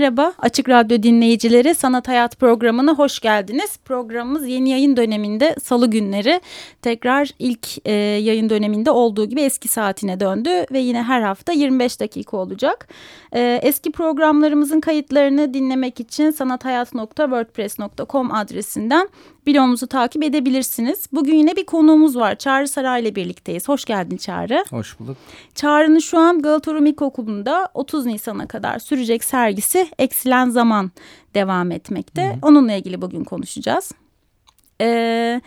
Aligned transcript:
Merhaba 0.00 0.32
Açık 0.38 0.68
Radyo 0.68 1.02
dinleyicileri 1.02 1.74
Sanat 1.74 2.08
Hayat 2.08 2.38
programına 2.38 2.94
hoş 2.94 3.20
geldiniz. 3.20 3.76
Programımız 3.84 4.48
yeni 4.48 4.70
yayın 4.70 4.96
döneminde 4.96 5.56
salı 5.62 5.90
günleri 5.90 6.40
tekrar 6.82 7.30
ilk 7.38 7.88
e, 7.88 7.92
yayın 7.92 8.50
döneminde 8.50 8.90
olduğu 8.90 9.24
gibi 9.24 9.40
eski 9.40 9.68
saatine 9.68 10.20
döndü 10.20 10.50
ve 10.72 10.78
yine 10.78 11.02
her 11.02 11.22
hafta 11.22 11.52
25 11.52 12.00
dakika 12.00 12.36
olacak. 12.36 12.88
E, 13.32 13.60
eski 13.62 13.92
programlarımızın 13.92 14.80
kayıtlarını 14.80 15.54
dinlemek 15.54 16.00
için 16.00 16.30
sanathayat.wordpress.com 16.30 18.34
adresinden 18.34 19.08
bloğumuzu 19.46 19.86
takip 19.86 20.24
edebilirsiniz. 20.24 21.06
Bugün 21.12 21.34
yine 21.34 21.56
bir 21.56 21.66
konuğumuz 21.66 22.16
var. 22.16 22.34
Çağrı 22.34 22.68
Saray 22.68 23.02
ile 23.02 23.14
birlikteyiz. 23.14 23.68
Hoş 23.68 23.84
geldin 23.84 24.16
Çağrı. 24.16 24.64
Hoş 24.70 25.00
bulduk. 25.00 25.16
Çağrı'nın 25.54 25.98
şu 25.98 26.18
an 26.18 26.42
Galata 26.42 26.74
Rum 26.74 26.86
İlkokulu'nda 26.86 27.68
30 27.74 28.06
Nisan'a 28.06 28.48
kadar 28.48 28.78
sürecek 28.78 29.24
sergisi 29.24 29.89
Eksilen 29.98 30.50
Zaman 30.50 30.90
devam 31.34 31.70
etmekte. 31.70 32.28
Hı 32.28 32.32
hı. 32.32 32.38
Onunla 32.42 32.72
ilgili 32.72 33.02
bugün 33.02 33.24
konuşacağız. 33.24 33.92
Ee, 34.80 35.40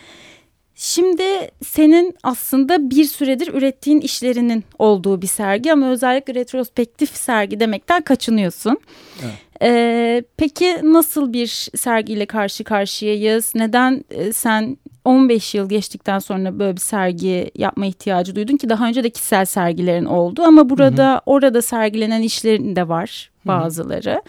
şimdi 0.75 1.23
senin 1.65 2.15
aslında 2.23 2.89
bir 2.89 3.05
süredir 3.05 3.53
ürettiğin 3.53 4.01
işlerinin 4.01 4.63
olduğu 4.79 5.21
bir 5.21 5.27
sergi 5.27 5.73
ama 5.73 5.89
özellikle 5.89 6.35
retrospektif 6.35 7.15
sergi 7.15 7.59
demekten 7.59 8.01
kaçınıyorsun. 8.01 8.77
Evet. 9.23 9.33
Ee, 9.61 10.23
peki 10.37 10.79
nasıl 10.83 11.33
bir 11.33 11.69
sergiyle 11.75 12.25
karşı 12.25 12.63
karşıyayız? 12.63 13.51
Neden 13.55 14.03
e, 14.09 14.33
sen 14.33 14.77
15 15.05 15.55
yıl 15.55 15.69
geçtikten 15.69 16.19
sonra 16.19 16.59
böyle 16.59 16.75
bir 16.75 16.81
sergi 16.81 17.51
yapma 17.55 17.85
ihtiyacı 17.85 18.35
duydun 18.35 18.57
ki 18.57 18.69
daha 18.69 18.87
önce 18.87 19.03
de 19.03 19.09
kişisel 19.09 19.45
sergilerin 19.45 20.05
oldu 20.05 20.43
ama 20.43 20.69
burada 20.69 21.11
hı 21.11 21.15
hı. 21.15 21.21
orada 21.25 21.61
sergilenen 21.61 22.21
işlerin 22.21 22.75
de 22.75 22.87
var 22.87 23.32
bazıları. 23.45 24.11
Hı 24.11 24.15
hı. 24.15 24.21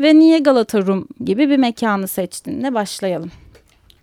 Ve 0.00 0.18
niye 0.18 0.38
Galata 0.38 0.86
Rum 0.86 1.08
gibi 1.24 1.48
bir 1.48 1.56
mekanı 1.56 2.08
seçtin? 2.08 2.62
Ne 2.62 2.74
başlayalım. 2.74 3.30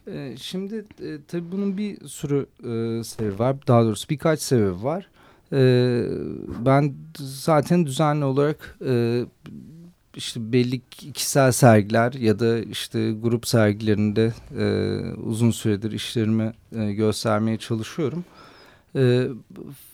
Ee, 0.07 0.35
şimdi 0.38 0.75
e, 0.75 1.07
tabii 1.27 1.52
bunun 1.52 1.77
bir 1.77 2.07
sürü 2.07 2.45
e, 2.59 3.03
sebebi 3.03 3.39
var. 3.39 3.55
Daha 3.67 3.83
doğrusu 3.83 4.09
birkaç 4.09 4.39
sebebi 4.41 4.83
var. 4.83 5.07
E, 5.53 5.59
ben 6.66 6.94
zaten 7.17 7.85
düzenli 7.85 8.25
olarak 8.25 8.77
e, 8.85 9.23
işte 10.16 10.53
belli 10.53 10.81
kişisel 10.89 11.52
sergiler 11.52 12.13
ya 12.13 12.39
da 12.39 12.59
işte 12.59 13.11
grup 13.11 13.47
sergilerinde 13.47 14.33
e, 14.57 14.66
uzun 15.23 15.52
süredir 15.52 15.91
işlerimi 15.91 16.53
e, 16.75 16.94
göstermeye 16.94 17.57
çalışıyorum. 17.57 18.25
E, 18.95 19.27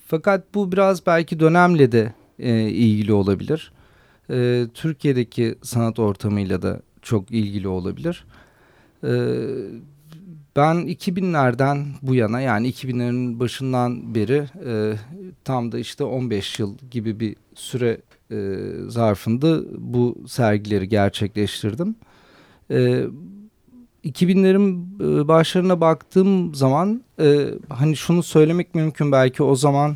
fakat 0.08 0.54
bu 0.54 0.72
biraz 0.72 1.06
belki 1.06 1.40
dönemle 1.40 1.92
de 1.92 2.14
e, 2.40 2.70
ilgili 2.70 3.14
olabilir. 3.14 3.72
E, 4.30 4.68
Türkiye'deki 4.74 5.56
sanat 5.62 6.00
ortamıyla 6.00 6.62
da 6.62 6.82
çok 7.02 7.32
ilgili 7.32 7.68
olabilir. 7.68 8.26
E, 9.04 9.12
ben 10.56 10.76
2000'lerden 10.76 11.86
bu 12.02 12.16
yana 12.16 12.42
yani 12.42 12.70
2000'lerin 12.70 13.40
başından 13.40 14.16
beri 14.16 14.44
e, 14.66 14.94
tam 15.44 15.72
da 15.72 15.80
işte 15.80 16.04
15 16.04 16.60
yıl 16.60 16.78
gibi 16.92 17.20
bir 17.20 17.36
süre 17.56 17.98
e, 18.32 18.58
zarfında 18.88 19.62
bu 19.78 20.18
sergileri 20.28 20.90
gerçekleştirdim. 20.90 21.96
E, 22.72 23.06
2000'lerin 24.06 24.86
e, 25.00 25.28
başlarına 25.28 25.82
baktığım 25.82 26.56
zaman 26.56 27.04
e, 27.20 27.48
hani 27.70 27.96
şunu 27.96 28.24
söylemek 28.24 28.76
mümkün 28.76 29.12
belki 29.12 29.44
o 29.44 29.56
zaman 29.56 29.96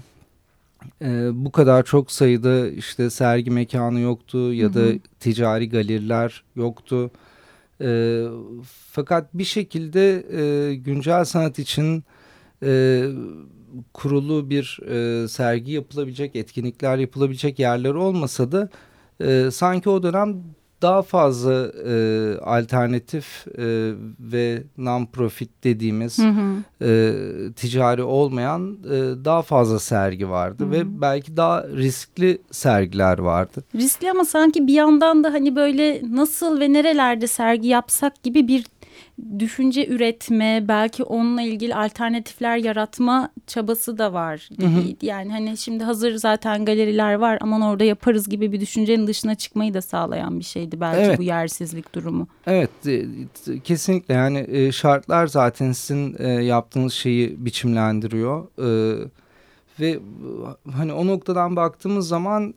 e, 1.01 1.29
bu 1.45 1.51
kadar 1.51 1.83
çok 1.83 2.11
sayıda 2.11 2.69
işte 2.69 3.09
sergi 3.09 3.51
mekanı 3.51 3.99
yoktu 3.99 4.53
ya 4.53 4.73
da 4.73 4.79
hı 4.79 4.89
hı. 4.89 4.99
ticari 5.19 5.69
galeriler 5.69 6.43
yoktu. 6.55 7.11
E, 7.81 8.23
fakat 8.91 9.33
bir 9.33 9.43
şekilde 9.43 10.25
e, 10.41 10.75
güncel 10.75 11.25
sanat 11.25 11.59
için 11.59 12.03
e, 12.63 13.03
kurulu 13.93 14.49
bir 14.49 14.79
e, 14.89 15.27
sergi 15.27 15.71
yapılabilecek, 15.71 16.35
etkinlikler 16.35 16.97
yapılabilecek 16.97 17.59
yerler 17.59 17.93
olmasa 17.93 18.51
da 18.51 18.69
e, 19.21 19.51
sanki 19.51 19.89
o 19.89 20.03
dönem 20.03 20.43
daha 20.81 21.01
fazla 21.01 21.71
e, 21.87 22.37
alternatif 22.39 23.47
e, 23.47 23.91
ve 24.19 24.63
non-profit 24.77 25.49
dediğimiz 25.63 26.19
hı 26.19 26.29
hı. 26.29 26.85
E, 26.85 27.13
ticari 27.53 28.03
olmayan 28.03 28.77
e, 28.85 29.25
daha 29.25 29.41
fazla 29.41 29.79
sergi 29.79 30.29
vardı 30.29 30.63
hı 30.63 30.67
hı. 30.67 30.71
ve 30.71 31.01
belki 31.01 31.37
daha 31.37 31.67
riskli 31.67 32.41
sergiler 32.51 33.17
vardı. 33.17 33.63
Riskli 33.75 34.11
ama 34.11 34.25
sanki 34.25 34.67
bir 34.67 34.73
yandan 34.73 35.23
da 35.23 35.33
hani 35.33 35.55
böyle 35.55 36.01
nasıl 36.11 36.59
ve 36.59 36.73
nerelerde 36.73 37.27
sergi 37.27 37.67
yapsak 37.67 38.23
gibi 38.23 38.47
bir 38.47 38.65
düşünce 39.39 39.87
üretme, 39.87 40.65
belki 40.67 41.03
onunla 41.03 41.41
ilgili 41.41 41.75
alternatifler 41.75 42.57
yaratma 42.57 43.29
çabası 43.47 43.97
da 43.97 44.13
var 44.13 44.49
gibiydi. 44.51 45.05
Yani 45.05 45.31
hani 45.31 45.57
şimdi 45.57 45.83
hazır 45.83 46.15
zaten 46.15 46.65
galeriler 46.65 47.13
var 47.13 47.37
aman 47.41 47.61
orada 47.61 47.83
yaparız 47.83 48.29
gibi 48.29 48.51
bir 48.51 48.61
düşüncenin 48.61 49.07
dışına 49.07 49.35
çıkmayı 49.35 49.73
da 49.73 49.81
sağlayan 49.81 50.39
bir 50.39 50.43
şeydi 50.43 50.79
belki 50.79 51.01
evet. 51.01 51.19
bu 51.19 51.23
yersizlik 51.23 51.95
durumu. 51.95 52.27
Evet 52.47 52.87
e, 52.87 53.05
kesinlikle 53.63 54.13
yani 54.13 54.45
e, 54.47 54.71
şartlar 54.71 55.27
zaten 55.27 55.71
sizin 55.71 56.15
e, 56.19 56.27
yaptığınız 56.27 56.93
şeyi 56.93 57.45
biçimlendiriyor. 57.45 58.47
Ve 59.79 59.99
hani 60.71 60.93
o 60.93 61.07
noktadan 61.07 61.55
baktığımız 61.55 62.07
zaman 62.07 62.53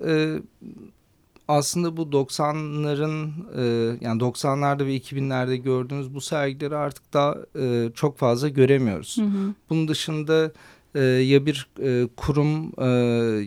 aslında 1.49 1.97
bu 1.97 2.03
90'ların 2.03 3.31
e, 3.57 3.97
yani 4.01 4.21
90'larda 4.21 4.87
ve 4.87 4.97
2000'lerde 4.97 5.57
gördüğümüz 5.57 6.15
bu 6.15 6.21
sergileri 6.21 6.77
artık 6.77 7.13
daha 7.13 7.37
e, 7.61 7.91
çok 7.95 8.19
fazla 8.19 8.49
göremiyoruz. 8.49 9.17
Hı 9.19 9.23
hı. 9.23 9.55
Bunun 9.71 9.89
dışında 9.89 10.53
e, 10.95 11.01
ya 11.03 11.47
bir 11.47 11.69
e, 11.83 12.09
kurum 12.17 12.73
e, 12.79 12.87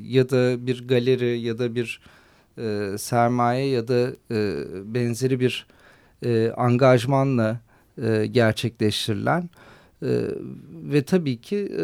ya 0.07 0.29
da 0.29 0.67
bir 0.67 0.88
galeri 0.88 1.40
ya 1.40 1.59
da 1.59 1.75
bir 1.75 2.01
e, 2.57 2.95
sermaye 2.97 3.66
ya 3.67 3.88
da 3.88 4.11
e, 4.31 4.63
benzeri 4.94 5.40
bir 5.40 5.67
e, 6.25 6.51
angajmanla 6.57 7.59
e, 8.03 8.25
gerçekleştirilen 8.25 9.50
e, 10.03 10.09
ve 10.72 11.03
tabii 11.03 11.41
ki 11.41 11.57
e, 11.57 11.84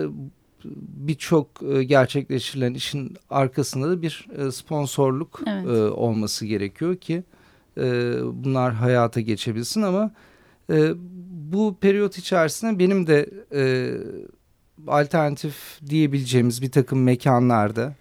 birçok 0.75 1.47
e, 1.73 1.83
gerçekleştirilen 1.83 2.73
işin 2.73 3.17
arkasında 3.29 3.89
da 3.89 4.01
bir 4.01 4.28
e, 4.38 4.51
sponsorluk 4.51 5.41
evet. 5.47 5.66
E, 5.66 5.81
olması 5.81 6.45
gerekiyor 6.45 6.95
ki 6.95 7.23
bunlar 8.23 8.73
hayata 8.73 9.22
geçebilsin 9.22 9.81
ama 9.81 10.11
bu 11.51 11.75
periyot 11.81 12.17
içerisinde 12.17 12.79
benim 12.79 13.07
de 13.07 13.29
alternatif 14.88 15.80
diyebileceğimiz 15.89 16.62
bir 16.62 16.71
takım 16.71 17.03
mekanlarda 17.03 17.95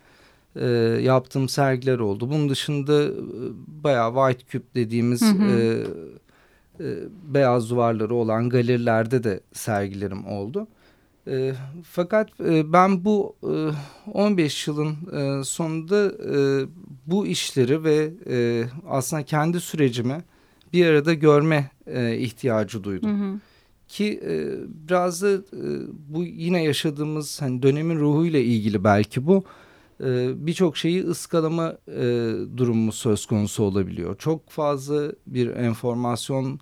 yaptığım 1.01 1.49
sergiler 1.49 1.99
oldu. 1.99 2.31
Bunun 2.31 2.49
dışında 2.49 3.11
bayağı 3.85 4.15
white 4.15 4.51
cube 4.53 4.75
dediğimiz 4.75 5.23
hı 5.23 5.27
hı. 5.27 5.87
beyaz 7.35 7.71
duvarları 7.71 8.15
olan 8.15 8.49
galerilerde 8.49 9.25
de 9.25 9.41
sergilerim 9.53 10.27
oldu. 10.27 10.69
E, 11.29 11.53
fakat 11.83 12.41
e, 12.41 12.73
ben 12.73 13.05
bu 13.05 13.37
e, 13.43 13.71
15 14.13 14.69
yılın 14.69 14.97
e, 15.13 15.45
sonunda 15.45 16.13
e, 16.37 16.67
bu 17.07 17.27
işleri 17.27 17.85
ve 17.85 18.11
e, 18.31 18.65
aslında 18.89 19.23
kendi 19.23 19.61
sürecimi 19.61 20.25
bir 20.73 20.87
arada 20.87 21.15
görme 21.15 21.71
e, 21.87 22.17
ihtiyacı 22.19 22.85
duydum. 22.85 23.21
Hı 23.21 23.25
hı. 23.25 23.41
Ki 23.89 24.21
e, 24.27 24.55
biraz 24.89 25.23
da 25.23 25.31
e, 25.31 25.41
bu 26.09 26.25
yine 26.25 26.65
yaşadığımız 26.65 27.43
hani 27.43 27.63
dönemin 27.63 27.99
ruhuyla 27.99 28.41
ilgili 28.41 28.85
belki 28.85 29.27
bu 29.27 29.45
e, 30.05 30.29
birçok 30.47 30.77
şeyi 30.77 31.05
ıskalama 31.05 31.77
e, 31.89 32.03
durumu 32.57 32.93
söz 32.93 33.27
konusu 33.27 33.63
olabiliyor. 33.63 34.19
Çok 34.19 34.51
fazla 34.51 35.13
bir 35.27 35.49
enformasyon 35.49 36.61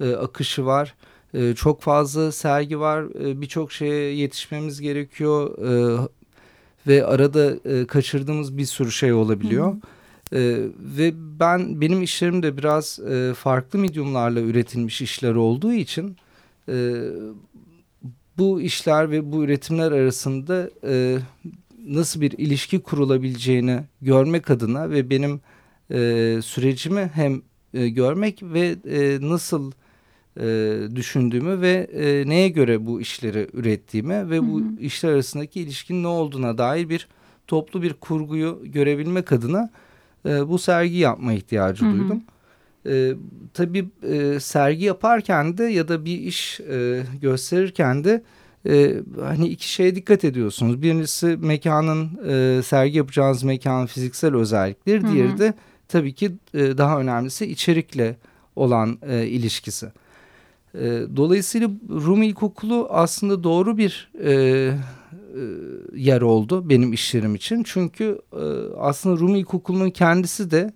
e, 0.00 0.12
akışı 0.12 0.66
var 0.66 0.94
E, 1.34 1.54
çok 1.54 1.82
fazla 1.82 2.32
sergi 2.32 2.80
var. 2.80 3.24
E, 3.24 3.40
Birçok 3.40 3.72
şeye 3.72 4.14
yetişmemiz 4.14 4.80
gerekiyor. 4.80 5.58
E, 5.58 6.08
ve 6.86 7.06
arada 7.06 7.56
e, 7.64 7.86
kaçırdığımız 7.86 8.58
bir 8.58 8.64
sürü 8.64 8.92
şey 8.92 9.12
olabiliyor. 9.12 9.66
Hı 9.66 9.70
hı. 9.70 9.80
E, 10.40 10.68
ve 10.78 11.12
ben 11.40 11.80
benim 11.80 12.02
işlerim 12.02 12.42
de 12.42 12.56
biraz 12.56 12.98
e, 12.98 13.34
farklı 13.34 13.78
medyumlarla 13.78 14.40
üretilmiş 14.40 15.02
işler 15.02 15.34
olduğu 15.34 15.72
için 15.72 16.16
e, 16.68 16.94
bu 18.38 18.60
işler 18.60 19.10
ve 19.10 19.32
bu 19.32 19.44
üretimler 19.44 19.92
arasında 19.92 20.70
e, 20.84 21.18
nasıl 21.86 22.20
bir 22.20 22.32
ilişki 22.32 22.80
kurulabileceğini 22.80 23.80
görmek 24.02 24.50
adına 24.50 24.90
ve 24.90 25.10
benim 25.10 25.40
e, 25.90 26.40
sürecimi 26.42 27.10
hem 27.14 27.42
e, 27.74 27.88
görmek 27.88 28.42
ve 28.42 28.76
e, 28.90 29.18
nasıl 29.20 29.72
e, 30.40 30.78
düşündüğümü 30.96 31.60
ve 31.60 31.88
e, 31.92 32.28
neye 32.28 32.48
göre 32.48 32.86
bu 32.86 33.00
işleri 33.00 33.48
ürettiğimi 33.52 34.30
ve 34.30 34.48
bu 34.48 34.60
hı 34.60 34.64
hı. 34.64 34.80
işler 34.80 35.12
arasındaki 35.12 35.60
ilişkinin 35.60 36.02
ne 36.02 36.06
olduğuna 36.06 36.58
dair 36.58 36.88
bir 36.88 37.08
toplu 37.46 37.82
bir 37.82 37.92
kurguyu 37.92 38.62
görebilmek 38.64 39.32
adına 39.32 39.70
e, 40.26 40.48
bu 40.48 40.58
sergi 40.58 40.96
yapma 40.96 41.32
ihtiyacı 41.32 41.84
hı 41.84 41.90
hı. 41.90 41.98
duydum. 41.98 42.22
E, 42.86 43.14
tabii 43.54 43.88
e, 44.02 44.40
sergi 44.40 44.84
yaparken 44.84 45.58
de 45.58 45.64
ya 45.64 45.88
da 45.88 46.04
bir 46.04 46.20
iş 46.20 46.60
e, 46.60 47.02
gösterirken 47.22 48.04
de 48.04 48.22
e, 48.68 48.94
hani 49.20 49.48
iki 49.48 49.72
şeye 49.72 49.94
dikkat 49.94 50.24
ediyorsunuz. 50.24 50.82
Birincisi 50.82 51.26
mekanın 51.26 52.10
e, 52.28 52.62
sergi 52.62 52.98
yapacağınız 52.98 53.42
mekanın 53.42 53.86
fiziksel 53.86 54.34
özellikleri. 54.34 55.02
Hı 55.02 55.06
hı. 55.06 55.12
Diğeri 55.12 55.38
de 55.38 55.54
tabii 55.88 56.12
ki 56.12 56.32
e, 56.54 56.78
daha 56.78 57.00
önemlisi 57.00 57.46
içerikle 57.46 58.16
olan 58.56 58.98
e, 59.08 59.26
ilişkisi. 59.26 59.92
E, 60.80 61.16
dolayısıyla 61.16 61.70
Rum 61.90 62.22
İlkokulu 62.22 62.86
aslında 62.90 63.44
doğru 63.44 63.78
bir 63.78 64.10
e, 64.24 64.32
e, 64.32 64.72
yer 65.94 66.20
oldu 66.20 66.68
benim 66.68 66.92
işlerim 66.92 67.34
için. 67.34 67.62
Çünkü 67.66 68.18
e, 68.32 68.44
aslında 68.78 69.20
Rum 69.20 69.34
İlkokulu'nun 69.34 69.90
kendisi 69.90 70.50
de 70.50 70.72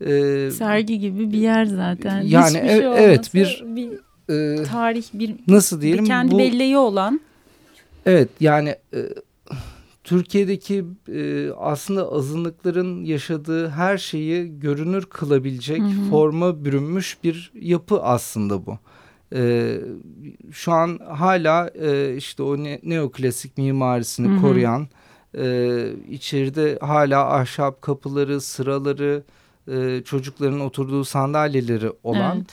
e, 0.00 0.50
sergi 0.50 0.98
gibi 0.98 1.32
bir 1.32 1.38
yer 1.38 1.64
zaten. 1.64 2.22
Yani 2.22 2.58
Hiçbir 2.58 2.68
şey 2.68 3.04
evet 3.04 3.34
bir, 3.34 3.64
bir 3.66 3.90
e, 4.28 4.62
tarih 4.62 5.04
bir 5.14 5.34
nasıl 5.48 5.80
diyelim 5.80 6.04
bir 6.04 6.08
kendi 6.08 6.32
bu, 6.32 6.38
belleği 6.38 6.76
olan. 6.76 7.20
Evet 8.06 8.28
yani 8.40 8.76
e, 8.94 8.98
Türkiye'deki 10.04 10.84
e, 11.12 11.50
aslında 11.50 12.12
azınlıkların 12.12 13.04
yaşadığı 13.04 13.68
her 13.68 13.98
şeyi 13.98 14.60
görünür 14.60 15.04
kılabilecek 15.04 15.80
hı 15.80 15.86
hı. 15.86 16.10
forma 16.10 16.64
bürünmüş 16.64 17.18
bir 17.24 17.52
yapı 17.60 18.02
aslında 18.02 18.66
bu. 18.66 18.78
E, 19.34 19.78
şu 20.50 20.72
an 20.72 20.98
hala 21.08 21.68
e, 21.68 22.16
işte 22.16 22.42
o 22.42 22.56
ne, 22.56 22.80
neoklasik 22.82 23.58
mimarisini 23.58 24.28
hı 24.28 24.36
hı. 24.36 24.40
koruyan 24.40 24.88
e, 25.38 25.86
içeride 26.10 26.78
hala 26.80 27.34
ahşap 27.34 27.82
kapıları, 27.82 28.40
sıraları, 28.40 29.22
e, 29.68 30.02
çocukların 30.04 30.60
oturduğu 30.60 31.04
sandalyeleri 31.04 31.92
olan... 32.02 32.36
Evet 32.36 32.50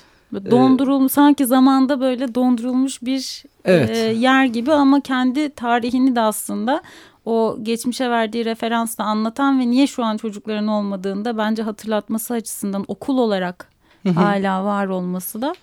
Dondurulmuş 0.52 1.12
ee, 1.12 1.16
sanki 1.16 1.46
zamanda 1.46 2.02
böyle 2.02 2.36
dondurulmuş 2.36 3.02
bir 3.02 3.44
evet. 3.66 3.90
e, 3.90 3.98
yer 3.98 4.46
gibi 4.46 4.72
ama 4.74 5.02
kendi 5.02 5.50
tarihini 5.50 6.16
de 6.16 6.22
aslında 6.22 6.82
o 7.26 7.58
geçmişe 7.62 8.10
verdiği 8.10 8.46
referansla 8.46 9.04
anlatan 9.04 9.60
ve 9.60 9.68
niye 9.68 9.88
şu 9.88 10.04
an 10.04 10.18
çocukların 10.18 10.68
olmadığında 10.68 11.38
bence 11.38 11.64
hatırlatması 11.64 12.34
açısından 12.34 12.86
okul 12.88 13.18
olarak 13.18 13.70
hala 14.16 14.66
var 14.66 14.88
olması 14.88 15.42
da 15.42 15.54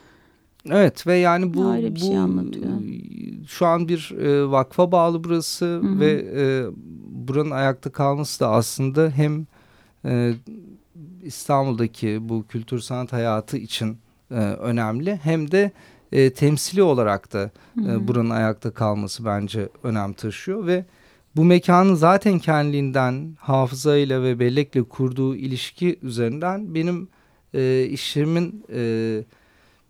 Evet 0.71 1.07
ve 1.07 1.17
yani 1.17 1.55
bu 1.55 1.67
Ayrı 1.67 1.95
bir 1.95 2.01
bu 2.01 2.05
şey 2.05 2.19
anlatıyor. 2.19 2.67
şu 3.49 3.67
an 3.67 3.89
bir 3.89 4.15
e, 4.21 4.51
vakfa 4.51 4.93
bağlı 4.93 5.25
burası 5.25 5.67
hı 5.67 5.79
hı. 5.79 6.01
ve 6.01 6.27
e, 6.37 6.67
buranın 7.29 7.51
ayakta 7.51 7.93
kalması 7.93 8.41
da 8.41 8.51
aslında 8.51 9.11
hem 9.11 9.47
e, 10.05 10.35
İstanbul'daki 11.23 12.29
bu 12.29 12.45
kültür 12.49 12.79
sanat 12.79 13.13
hayatı 13.13 13.57
için 13.57 13.99
e, 14.31 14.35
önemli 14.35 15.21
hem 15.23 15.51
de 15.51 15.71
e, 16.13 16.33
temsili 16.33 16.83
olarak 16.83 17.33
da 17.33 17.51
e, 17.87 18.09
buranın 18.09 18.31
ayakta 18.31 18.71
kalması 18.71 19.25
bence 19.25 19.69
önem 19.83 20.13
taşıyor 20.13 20.67
ve 20.67 20.85
bu 21.37 21.45
mekanın 21.45 21.95
zaten 21.95 22.39
kendiliğinden 22.39 23.37
hafızayla 23.41 24.23
ve 24.23 24.39
bellekle 24.39 24.83
kurduğu 24.83 25.37
ilişki 25.37 25.99
üzerinden 26.03 26.75
benim 26.75 27.09
e, 27.55 27.85
işlerimin 27.91 28.65
e, 28.73 29.25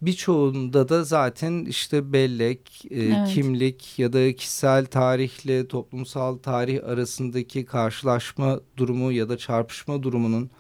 birçoğunda 0.02 0.88
da 0.88 1.04
zaten 1.04 1.64
işte 1.64 2.12
bellek, 2.12 2.84
e, 2.90 3.02
evet. 3.02 3.28
kimlik 3.28 3.98
ya 3.98 4.12
da 4.12 4.32
kişisel 4.32 4.86
tarihle 4.86 5.68
toplumsal 5.68 6.36
tarih 6.36 6.84
arasındaki 6.84 7.64
karşılaşma 7.64 8.60
durumu 8.76 9.12
ya 9.12 9.28
da 9.28 9.38
çarpışma 9.38 10.02
durumunun 10.02 10.50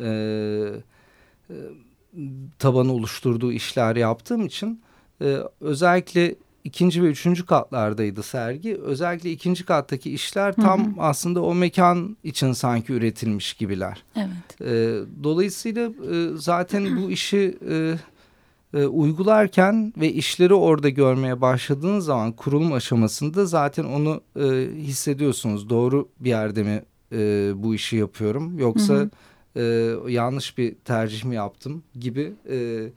e, 0.00 0.06
e, 1.50 1.54
tabanı 2.58 2.92
oluşturduğu 2.92 3.52
işler 3.52 3.96
yaptığım 3.96 4.46
için 4.46 4.80
e, 5.20 5.38
özellikle 5.60 6.34
ikinci 6.64 7.02
ve 7.02 7.06
üçüncü 7.06 7.46
katlardaydı 7.46 8.22
sergi. 8.22 8.76
Özellikle 8.76 9.30
ikinci 9.30 9.64
kattaki 9.64 10.10
işler 10.10 10.54
tam 10.54 10.86
hı 10.86 11.00
hı. 11.00 11.02
aslında 11.02 11.42
o 11.42 11.54
mekan 11.54 12.16
için 12.24 12.52
sanki 12.52 12.92
üretilmiş 12.92 13.54
gibiler. 13.54 14.04
Evet. 14.16 14.60
E, 14.60 15.00
dolayısıyla 15.24 15.82
e, 15.86 16.28
zaten 16.36 17.02
bu 17.02 17.10
işi 17.10 17.58
e, 17.70 17.94
e, 18.74 18.86
uygularken 18.86 19.92
ve 19.96 20.12
işleri 20.12 20.54
orada 20.54 20.88
görmeye 20.88 21.40
başladığınız 21.40 22.04
zaman 22.04 22.32
kurulum 22.32 22.72
aşamasında 22.72 23.46
zaten 23.46 23.84
onu 23.84 24.20
e, 24.36 24.68
hissediyorsunuz. 24.76 25.70
Doğru 25.70 26.08
bir 26.20 26.28
yerde 26.28 26.62
mi 26.62 26.82
e, 27.12 27.52
bu 27.56 27.74
işi 27.74 27.96
yapıyorum 27.96 28.58
yoksa... 28.58 28.94
Hı 28.94 28.98
hı 28.98 29.10
e, 29.56 29.92
yanlış 30.08 30.58
bir 30.58 30.74
tercih 30.74 31.24
mi 31.24 31.34
yaptım 31.34 31.82
gibi 32.00 32.32
e, 32.50 32.88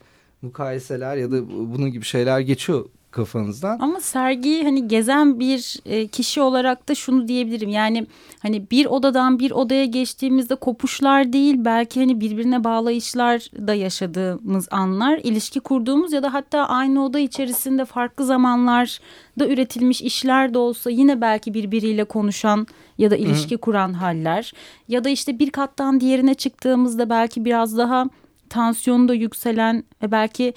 mukayeseler 0.42 1.18
ya 1.18 1.32
da 1.32 1.50
bunun 1.50 1.92
gibi 1.92 2.06
şeyler 2.06 2.40
geçiyor 2.40 2.86
kafanızdan. 3.16 3.80
Ama 3.80 4.00
sergiyi 4.00 4.64
hani 4.64 4.88
gezen 4.88 5.40
bir 5.40 5.80
e, 5.86 6.08
kişi 6.08 6.42
olarak 6.42 6.90
da 6.90 6.96
şunu 6.96 7.28
diyebilirim. 7.28 7.70
Yani 7.70 8.08
hani 8.42 8.72
bir 8.72 8.86
odadan 8.86 9.40
bir 9.40 9.52
odaya 9.52 9.86
geçtiğimizde 9.86 10.56
kopuşlar 10.56 11.34
değil 11.34 11.56
belki 11.58 12.00
hani 12.00 12.22
birbirine 12.22 12.64
bağlayışlar 12.64 13.40
da 13.68 13.74
yaşadığımız 13.74 14.68
anlar, 14.72 15.20
ilişki 15.24 15.60
kurduğumuz 15.60 16.14
ya 16.14 16.24
da 16.24 16.34
hatta 16.34 16.68
aynı 16.68 17.06
oda 17.06 17.20
içerisinde 17.20 17.86
farklı 17.86 18.26
zamanlarda 18.26 19.48
üretilmiş 19.48 20.02
işler 20.02 20.54
de 20.54 20.58
olsa 20.58 20.90
yine 20.90 21.22
belki 21.22 21.54
birbiriyle 21.54 22.04
konuşan 22.04 22.68
ya 22.98 23.12
da 23.12 23.16
ilişki 23.16 23.56
Hı. 23.56 23.60
kuran 23.60 23.94
haller 23.94 24.54
ya 24.88 25.04
da 25.04 25.10
işte 25.10 25.40
bir 25.40 25.50
kattan 25.50 26.00
diğerine 26.00 26.34
çıktığımızda 26.34 27.10
belki 27.10 27.46
biraz 27.46 27.78
daha 27.78 28.06
tansiyonu 28.50 29.08
da 29.08 29.14
yükselen 29.14 29.84
ve 30.04 30.12
belki 30.12 30.54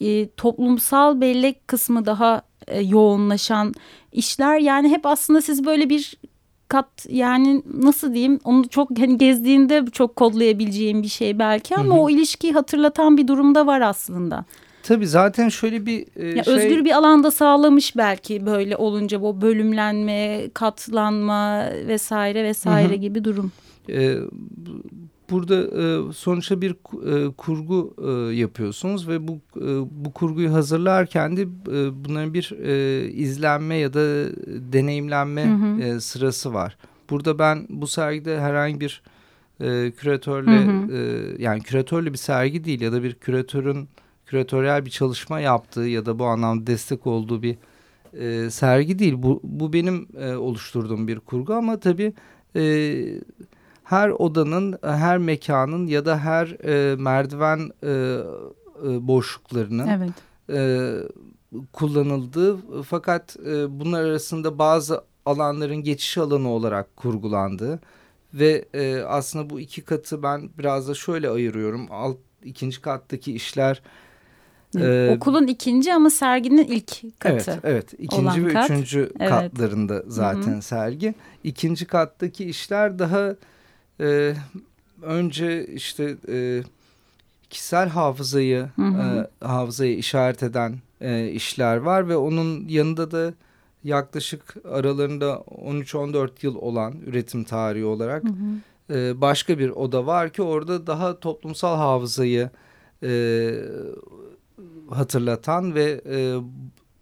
e, 0.00 0.28
toplumsal 0.28 1.20
bellek 1.20 1.68
kısmı 1.68 2.06
daha 2.06 2.42
e, 2.66 2.80
yoğunlaşan 2.80 3.74
işler 4.12 4.58
yani 4.58 4.88
hep 4.88 5.06
aslında 5.06 5.42
siz 5.42 5.66
böyle 5.66 5.90
bir 5.90 6.14
kat 6.68 7.06
yani 7.08 7.62
nasıl 7.74 8.14
diyeyim 8.14 8.38
onu 8.44 8.68
çok 8.68 8.98
hani 8.98 9.18
gezdiğinde 9.18 9.84
çok 9.92 10.16
kodlayabileceğim 10.16 11.02
bir 11.02 11.08
şey 11.08 11.38
belki 11.38 11.76
ama 11.76 11.94
Hı 11.94 11.98
-hı. 11.98 12.02
o 12.02 12.10
ilişkiyi 12.10 12.52
hatırlatan 12.52 13.16
bir 13.16 13.28
durumda 13.28 13.66
var 13.66 13.80
aslında. 13.80 14.44
Tabii 14.82 15.06
zaten 15.06 15.48
şöyle 15.48 15.86
bir 15.86 16.06
e, 16.16 16.26
ya 16.26 16.44
şey... 16.44 16.54
Özgür 16.54 16.84
bir 16.84 16.90
alanda 16.90 17.30
sağlamış 17.30 17.96
belki 17.96 18.46
böyle 18.46 18.76
olunca 18.76 19.22
bu 19.22 19.40
bölümlenme, 19.40 20.50
katlanma 20.54 21.64
vesaire 21.86 22.44
vesaire 22.44 22.88
Hı 22.88 22.96
-hı. 22.96 23.00
gibi 23.00 23.24
durum. 23.24 23.52
E, 23.88 24.16
burada 25.30 25.56
e, 25.56 26.12
sonuçta 26.12 26.60
bir 26.60 26.70
e, 26.70 27.32
kurgu 27.32 27.94
e, 27.98 28.34
yapıyorsunuz 28.34 29.08
ve 29.08 29.28
bu 29.28 29.38
e, 29.56 29.66
bu 30.04 30.12
kurguyu 30.12 30.52
hazırlarken 30.52 31.36
de 31.36 31.42
e, 31.42 32.04
bunların 32.04 32.34
bir 32.34 32.52
e, 32.62 33.08
izlenme 33.10 33.76
ya 33.76 33.94
da 33.94 34.00
deneyimlenme 34.72 35.44
hı 35.44 35.54
hı. 35.54 35.82
E, 35.82 36.00
sırası 36.00 36.54
var. 36.54 36.76
Burada 37.10 37.38
ben 37.38 37.66
bu 37.70 37.86
sergide 37.86 38.40
herhangi 38.40 38.80
bir 38.80 39.02
e, 39.60 39.92
küratörle 39.96 40.66
hı 40.66 40.70
hı. 40.70 40.92
E, 40.92 41.42
yani 41.42 41.60
küratörle 41.62 42.12
bir 42.12 42.18
sergi 42.18 42.64
değil 42.64 42.80
ya 42.80 42.92
da 42.92 43.02
bir 43.02 43.14
küratörün 43.14 43.88
küratöryel 44.26 44.84
bir 44.84 44.90
çalışma 44.90 45.40
yaptığı 45.40 45.80
ya 45.80 46.06
da 46.06 46.18
bu 46.18 46.24
anlamda 46.24 46.66
destek 46.66 47.06
olduğu 47.06 47.42
bir 47.42 47.56
e, 48.12 48.50
sergi 48.50 48.98
değil. 48.98 49.14
Bu, 49.16 49.40
bu 49.44 49.72
benim 49.72 50.08
e, 50.20 50.34
oluşturduğum 50.34 51.08
bir 51.08 51.20
kurgu 51.20 51.54
ama 51.54 51.80
tabii 51.80 52.12
e, 52.56 52.62
her 53.86 54.08
odanın, 54.08 54.78
her 54.82 55.18
mekanın 55.18 55.86
ya 55.86 56.06
da 56.06 56.18
her 56.18 56.46
e, 56.46 56.96
merdiven 56.96 57.70
e, 57.82 57.88
e, 57.88 59.06
boşluklarının 59.06 59.86
evet. 59.86 60.12
e, 60.50 60.90
kullanıldığı 61.72 62.82
fakat 62.82 63.36
e, 63.46 63.80
bunlar 63.80 64.04
arasında 64.04 64.58
bazı 64.58 65.04
alanların 65.26 65.76
geçiş 65.76 66.18
alanı 66.18 66.48
olarak 66.48 66.96
kurgulandığı 66.96 67.80
ve 68.34 68.64
e, 68.74 69.02
aslında 69.02 69.50
bu 69.50 69.60
iki 69.60 69.82
katı 69.82 70.22
ben 70.22 70.50
biraz 70.58 70.88
da 70.88 70.94
şöyle 70.94 71.30
ayırıyorum. 71.30 71.86
Alt 71.90 72.16
ikinci 72.44 72.80
kattaki 72.80 73.32
işler 73.32 73.82
Ee, 74.78 75.16
Okulun 75.16 75.46
ikinci 75.46 75.94
ama 75.94 76.10
serginin 76.10 76.64
ilk 76.64 77.20
katı. 77.20 77.50
Evet, 77.50 77.60
evet. 77.64 77.94
İkinci 77.98 78.46
ve 78.46 78.52
kat. 78.52 78.70
üçüncü 78.70 79.10
evet. 79.20 79.30
katlarında 79.30 80.02
zaten 80.06 80.52
Hı 80.52 80.56
-hı. 80.56 80.62
sergi. 80.62 81.14
İkinci 81.44 81.86
kattaki 81.86 82.44
işler 82.44 82.98
daha 82.98 83.36
e, 84.00 84.34
önce 85.02 85.66
işte 85.66 86.16
e, 86.28 86.62
kişisel 87.50 87.88
hafızayı 87.88 88.68
Hı 88.76 88.82
-hı. 88.82 89.26
E, 89.42 89.46
hafızayı 89.46 89.96
işaret 89.96 90.42
eden 90.42 90.78
e, 91.00 91.28
işler 91.28 91.76
var 91.76 92.08
ve 92.08 92.16
onun 92.16 92.68
yanında 92.68 93.10
da 93.10 93.34
yaklaşık 93.84 94.56
aralarında 94.72 95.44
13-14 95.66 96.30
yıl 96.42 96.54
olan 96.54 96.94
üretim 97.06 97.44
tarihi 97.44 97.84
olarak 97.84 98.24
hı 98.24 98.28
hı. 98.28 98.98
E, 98.98 99.20
başka 99.20 99.58
bir 99.58 99.70
oda 99.70 100.06
var 100.06 100.32
ki 100.32 100.42
orada 100.42 100.86
daha 100.86 101.20
toplumsal 101.20 101.76
hafızayı 101.76 102.50
e, 103.02 103.50
hatırlatan 104.90 105.74
ve 105.74 106.00
e, 106.10 106.36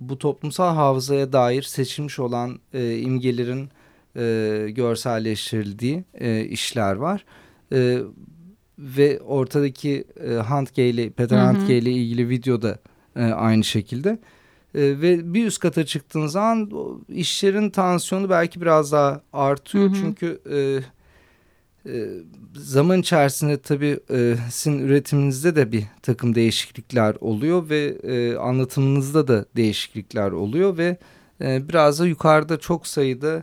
bu 0.01 0.19
toplumsal 0.19 0.75
hafızaya 0.75 1.33
dair 1.33 1.63
seçilmiş 1.63 2.19
olan 2.19 2.59
e, 2.73 2.99
imgelerin 2.99 3.69
e, 4.16 4.66
görselleştirildiği 4.71 6.04
e, 6.14 6.44
işler 6.44 6.94
var. 6.94 7.25
E, 7.73 7.99
ve 8.78 9.21
ortadaki 9.21 10.04
e, 10.28 10.35
Handke 10.35 10.88
ile 10.88 11.11
Peter 11.11 11.38
Handke 11.38 11.78
ile 11.78 11.90
ilgili 11.90 12.28
videoda 12.28 12.78
e, 13.16 13.23
aynı 13.25 13.64
şekilde. 13.64 14.18
E, 14.75 14.80
ve 14.80 15.35
bir 15.35 15.47
üst 15.47 15.59
kata 15.59 15.87
çıktığın 15.87 16.26
zaman 16.26 16.71
işlerin 17.09 17.71
tansiyonu 17.71 18.30
belki 18.30 18.61
biraz 18.61 18.92
daha 18.92 19.21
artıyor. 19.33 19.85
Hı 19.85 19.88
hı. 19.88 19.94
Çünkü 19.94 20.40
e, 20.50 20.80
e, 21.87 22.09
zaman 22.56 23.00
içerisinde 23.00 23.59
tabii 23.59 24.00
e, 24.11 24.35
sizin 24.50 24.78
üretiminizde 24.78 25.56
de 25.56 25.73
bir 25.73 25.85
takım 26.02 26.35
değişiklikler 26.35 27.16
oluyor 27.21 27.68
ve 27.68 27.97
e, 28.02 28.37
anlatımınızda 28.37 29.28
da 29.28 29.44
değişiklikler 29.56 30.30
oluyor 30.30 30.78
ve 30.78 30.97
e, 31.40 31.68
biraz 31.68 32.00
da 32.00 32.06
yukarıda 32.06 32.59
çok 32.59 32.87
sayıda 32.87 33.42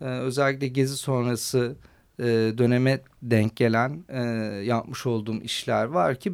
e, 0.00 0.04
özellikle 0.04 0.68
gezi 0.68 0.96
sonrası 0.96 1.76
e, 2.18 2.24
döneme 2.58 3.00
denk 3.22 3.56
gelen 3.56 4.04
e, 4.08 4.22
yapmış 4.64 5.06
olduğum 5.06 5.40
işler 5.42 5.84
var 5.84 6.16
ki 6.16 6.32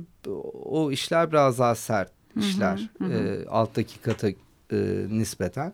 o 0.64 0.90
işler 0.90 1.30
biraz 1.32 1.58
daha 1.58 1.74
sert 1.74 2.12
işler 2.36 2.90
hı 2.98 3.04
hı, 3.04 3.08
hı. 3.08 3.44
E, 3.44 3.46
alttaki 3.48 4.00
kata 4.00 4.28
e, 4.28 4.34
nispeten. 5.08 5.72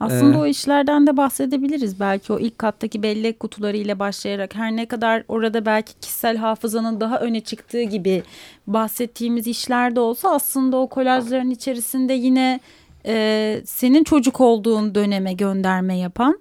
Aslında 0.00 0.36
ee, 0.36 0.40
o 0.40 0.46
işlerden 0.46 1.06
de 1.06 1.16
bahsedebiliriz. 1.16 2.00
Belki 2.00 2.32
o 2.32 2.38
ilk 2.38 2.58
kattaki 2.58 3.02
bellek 3.02 3.40
kutuları 3.40 3.76
ile 3.76 3.98
başlayarak 3.98 4.54
her 4.54 4.76
ne 4.76 4.86
kadar 4.86 5.24
orada 5.28 5.66
belki 5.66 5.94
kişisel 6.00 6.36
hafızanın 6.36 7.00
daha 7.00 7.20
öne 7.20 7.40
çıktığı 7.40 7.82
gibi 7.82 8.22
bahsettiğimiz 8.66 9.46
işler 9.46 9.96
de 9.96 10.00
olsa 10.00 10.30
aslında 10.34 10.76
o 10.76 10.86
kolajların 10.86 11.50
içerisinde 11.50 12.12
yine 12.12 12.60
e, 13.06 13.62
senin 13.64 14.04
çocuk 14.04 14.40
olduğun 14.40 14.94
döneme 14.94 15.32
gönderme 15.32 15.98
yapan 15.98 16.38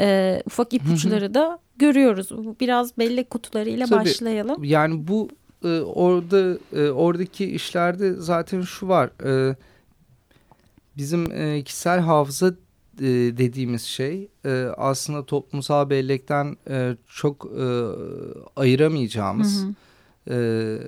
e, 0.00 0.42
ufak 0.46 0.74
ipuçları 0.74 1.34
da 1.34 1.58
görüyoruz. 1.76 2.30
Biraz 2.60 2.98
bellek 2.98 3.30
kutularıyla 3.30 3.86
Tabii, 3.86 4.04
başlayalım. 4.04 4.64
Yani 4.64 5.08
bu 5.08 5.28
e, 5.64 5.80
orada 5.80 6.58
e, 6.72 6.90
oradaki 6.90 7.46
işlerde 7.46 8.12
zaten 8.12 8.62
şu 8.62 8.88
var. 8.88 9.10
E, 9.24 9.56
bizim 10.96 11.32
e, 11.32 11.62
kişisel 11.62 12.00
hafıza 12.00 12.48
e, 13.00 13.06
dediğimiz 13.38 13.82
şey 13.82 14.28
e, 14.44 14.66
aslında 14.76 15.26
toplumsal 15.26 15.90
bellekten 15.90 16.56
e, 16.68 16.96
çok 17.08 17.46
e, 17.58 17.66
ayıramayacağımız 18.56 19.64
hı 19.64 19.66
hı. 19.66 19.74
E, 20.30 20.78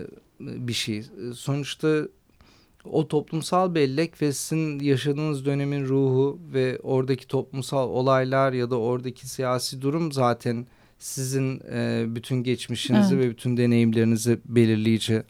bir 0.40 0.72
şey. 0.72 1.04
Sonuçta 1.34 2.02
o 2.84 3.08
toplumsal 3.08 3.74
bellek 3.74 4.22
ve 4.22 4.32
sizin 4.32 4.80
yaşadığınız 4.80 5.44
dönemin 5.44 5.84
ruhu 5.84 6.38
ve 6.52 6.78
oradaki 6.82 7.26
toplumsal 7.26 7.88
olaylar 7.88 8.52
ya 8.52 8.70
da 8.70 8.78
oradaki 8.78 9.28
siyasi 9.28 9.82
durum 9.82 10.12
zaten 10.12 10.66
sizin 10.98 11.60
e, 11.72 12.04
bütün 12.08 12.42
geçmişinizi 12.42 13.14
evet. 13.14 13.24
ve 13.24 13.30
bütün 13.30 13.56
deneyimlerinizi 13.56 14.38
belirleyici 14.44 15.22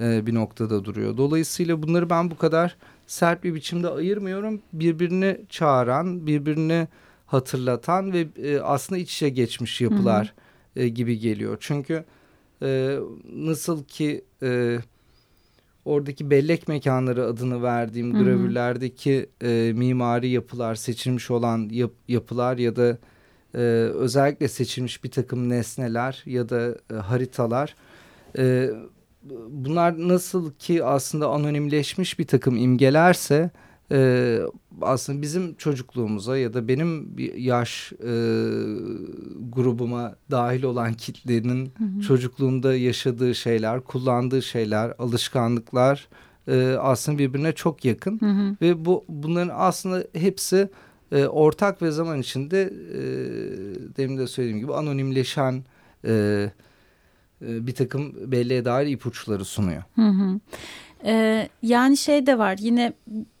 e, 0.00 0.26
bir 0.26 0.34
noktada 0.34 0.84
duruyor. 0.84 1.16
Dolayısıyla 1.16 1.82
bunları 1.82 2.10
ben 2.10 2.30
bu 2.30 2.36
kadar 2.36 2.76
sert 3.06 3.44
bir 3.44 3.54
biçimde 3.54 3.88
ayırmıyorum. 3.88 4.62
Birbirini 4.72 5.40
çağıran, 5.48 6.26
birbirini 6.26 6.88
hatırlatan 7.26 8.12
ve 8.12 8.26
e, 8.42 8.60
aslında 8.60 8.98
iç 8.98 9.14
içe 9.14 9.28
geçmiş 9.28 9.80
yapılar 9.80 10.34
hı 10.74 10.80
hı. 10.80 10.84
E, 10.84 10.88
gibi 10.88 11.18
geliyor. 11.18 11.56
Çünkü 11.60 12.04
e, 12.62 12.98
nasıl 13.32 13.84
ki 13.84 14.24
e, 14.42 14.78
oradaki 15.84 16.30
bellek 16.30 16.68
mekanları 16.68 17.24
adını 17.24 17.62
verdiğim 17.62 18.14
hı 18.14 18.18
hı. 18.18 18.24
gravürlerdeki 18.24 19.26
e, 19.42 19.72
mimari 19.76 20.28
yapılar, 20.28 20.74
seçilmiş 20.74 21.30
olan 21.30 21.68
yap, 21.72 21.90
yapılar 22.08 22.58
ya 22.58 22.76
da 22.76 22.98
e, 23.54 23.58
özellikle 23.94 24.48
seçilmiş 24.48 25.04
bir 25.04 25.10
takım 25.10 25.48
nesneler 25.48 26.22
ya 26.26 26.48
da 26.48 26.76
e, 26.90 26.94
haritalar 26.94 27.74
e, 28.38 28.70
bunlar 29.48 30.08
nasıl 30.08 30.52
ki 30.52 30.84
aslında 30.84 31.28
anonimleşmiş 31.28 32.18
bir 32.18 32.26
takım 32.26 32.56
imgelerse 32.56 33.50
e, 33.92 34.40
aslında 34.80 35.22
bizim 35.22 35.54
çocukluğumuza 35.54 36.38
ya 36.38 36.54
da 36.54 36.68
benim 36.68 37.16
yaş 37.36 37.92
e, 37.92 38.12
grubuma 39.50 40.14
dahil 40.30 40.62
olan 40.62 40.94
kitlenin 40.94 41.72
hı 41.78 41.84
hı. 41.84 42.00
çocukluğunda 42.00 42.74
yaşadığı 42.74 43.34
şeyler, 43.34 43.80
kullandığı 43.80 44.42
şeyler, 44.42 44.94
alışkanlıklar 44.98 46.08
e, 46.48 46.76
aslında 46.80 47.18
birbirine 47.18 47.52
çok 47.52 47.84
yakın 47.84 48.20
hı 48.20 48.26
hı. 48.26 48.56
ve 48.60 48.84
bu 48.84 49.04
bunların 49.08 49.54
aslında 49.56 50.04
hepsi 50.12 50.68
e, 51.12 51.26
ortak 51.26 51.82
ve 51.82 51.90
zaman 51.90 52.20
içinde 52.20 52.62
e, 52.62 53.02
demin 53.96 54.18
de 54.18 54.26
söylediğim 54.26 54.60
gibi 54.60 54.74
anonimleşen 54.74 55.64
e, 56.04 56.12
e, 57.42 57.66
bir 57.66 57.74
takım 57.74 58.32
belleğe 58.32 58.64
dair 58.64 58.86
ipuçları 58.86 59.44
sunuyor. 59.44 59.82
Hı 59.94 60.08
hı. 60.08 60.40
Ee, 61.04 61.48
yani 61.62 61.96
şey 61.96 62.26
de 62.26 62.38
var 62.38 62.58
yine 62.60 62.92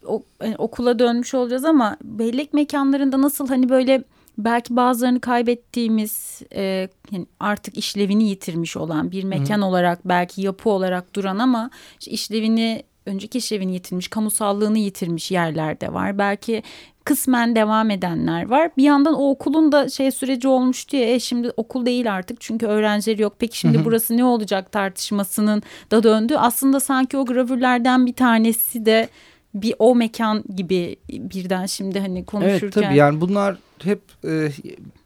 o, 0.06 0.22
yani 0.42 0.56
okula 0.56 0.98
dönmüş 0.98 1.34
olacağız 1.34 1.64
ama 1.64 1.96
bellek 2.04 2.54
mekanlarında 2.54 3.22
nasıl 3.22 3.48
hani 3.48 3.68
böyle 3.68 4.04
belki 4.38 4.76
bazılarını 4.76 5.20
kaybettiğimiz 5.20 6.42
e, 6.54 6.88
yani 7.10 7.26
artık 7.40 7.78
işlevini 7.78 8.28
yitirmiş 8.28 8.76
olan 8.76 9.10
bir 9.10 9.24
mekan 9.24 9.62
Hı. 9.62 9.64
olarak 9.64 10.00
belki 10.04 10.42
yapı 10.42 10.70
olarak 10.70 11.14
duran 11.14 11.38
ama 11.38 11.70
işte 12.00 12.10
işlevini 12.10 12.82
önceki 13.06 13.38
işlevini 13.38 13.72
yitirmiş, 13.72 14.08
kamusallığını 14.08 14.78
yitirmiş 14.78 15.30
yerler 15.30 15.80
de 15.80 15.92
var. 15.92 16.18
Belki 16.18 16.62
kısmen 17.04 17.56
devam 17.56 17.90
edenler 17.90 18.48
var. 18.48 18.70
Bir 18.76 18.82
yandan 18.82 19.14
o 19.14 19.30
okulun 19.30 19.72
da 19.72 19.88
şey 19.88 20.10
süreci 20.10 20.48
olmuş 20.48 20.88
diye 20.88 21.14
e, 21.14 21.20
şimdi 21.20 21.50
okul 21.56 21.86
değil 21.86 22.14
artık 22.14 22.40
çünkü 22.40 22.66
öğrencileri 22.66 23.22
yok. 23.22 23.36
Peki 23.38 23.58
şimdi 23.58 23.84
burası 23.84 24.16
ne 24.16 24.24
olacak 24.24 24.72
tartışmasının 24.72 25.62
da 25.90 26.02
döndü. 26.02 26.34
Aslında 26.38 26.80
sanki 26.80 27.16
o 27.16 27.24
gravürlerden 27.24 28.06
bir 28.06 28.14
tanesi 28.14 28.86
de 28.86 29.08
bir 29.54 29.74
o 29.78 29.94
mekan 29.94 30.44
gibi 30.56 30.96
birden 31.10 31.66
şimdi 31.66 32.00
hani 32.00 32.24
konuşurken. 32.24 32.60
Evet 32.62 32.74
tabii 32.74 32.96
yani 32.96 33.20
bunlar 33.20 33.56
hep 33.82 34.00
e, 34.24 34.48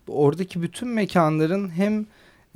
oradaki 0.08 0.62
bütün 0.62 0.88
mekanların 0.88 1.70
hem 1.70 2.06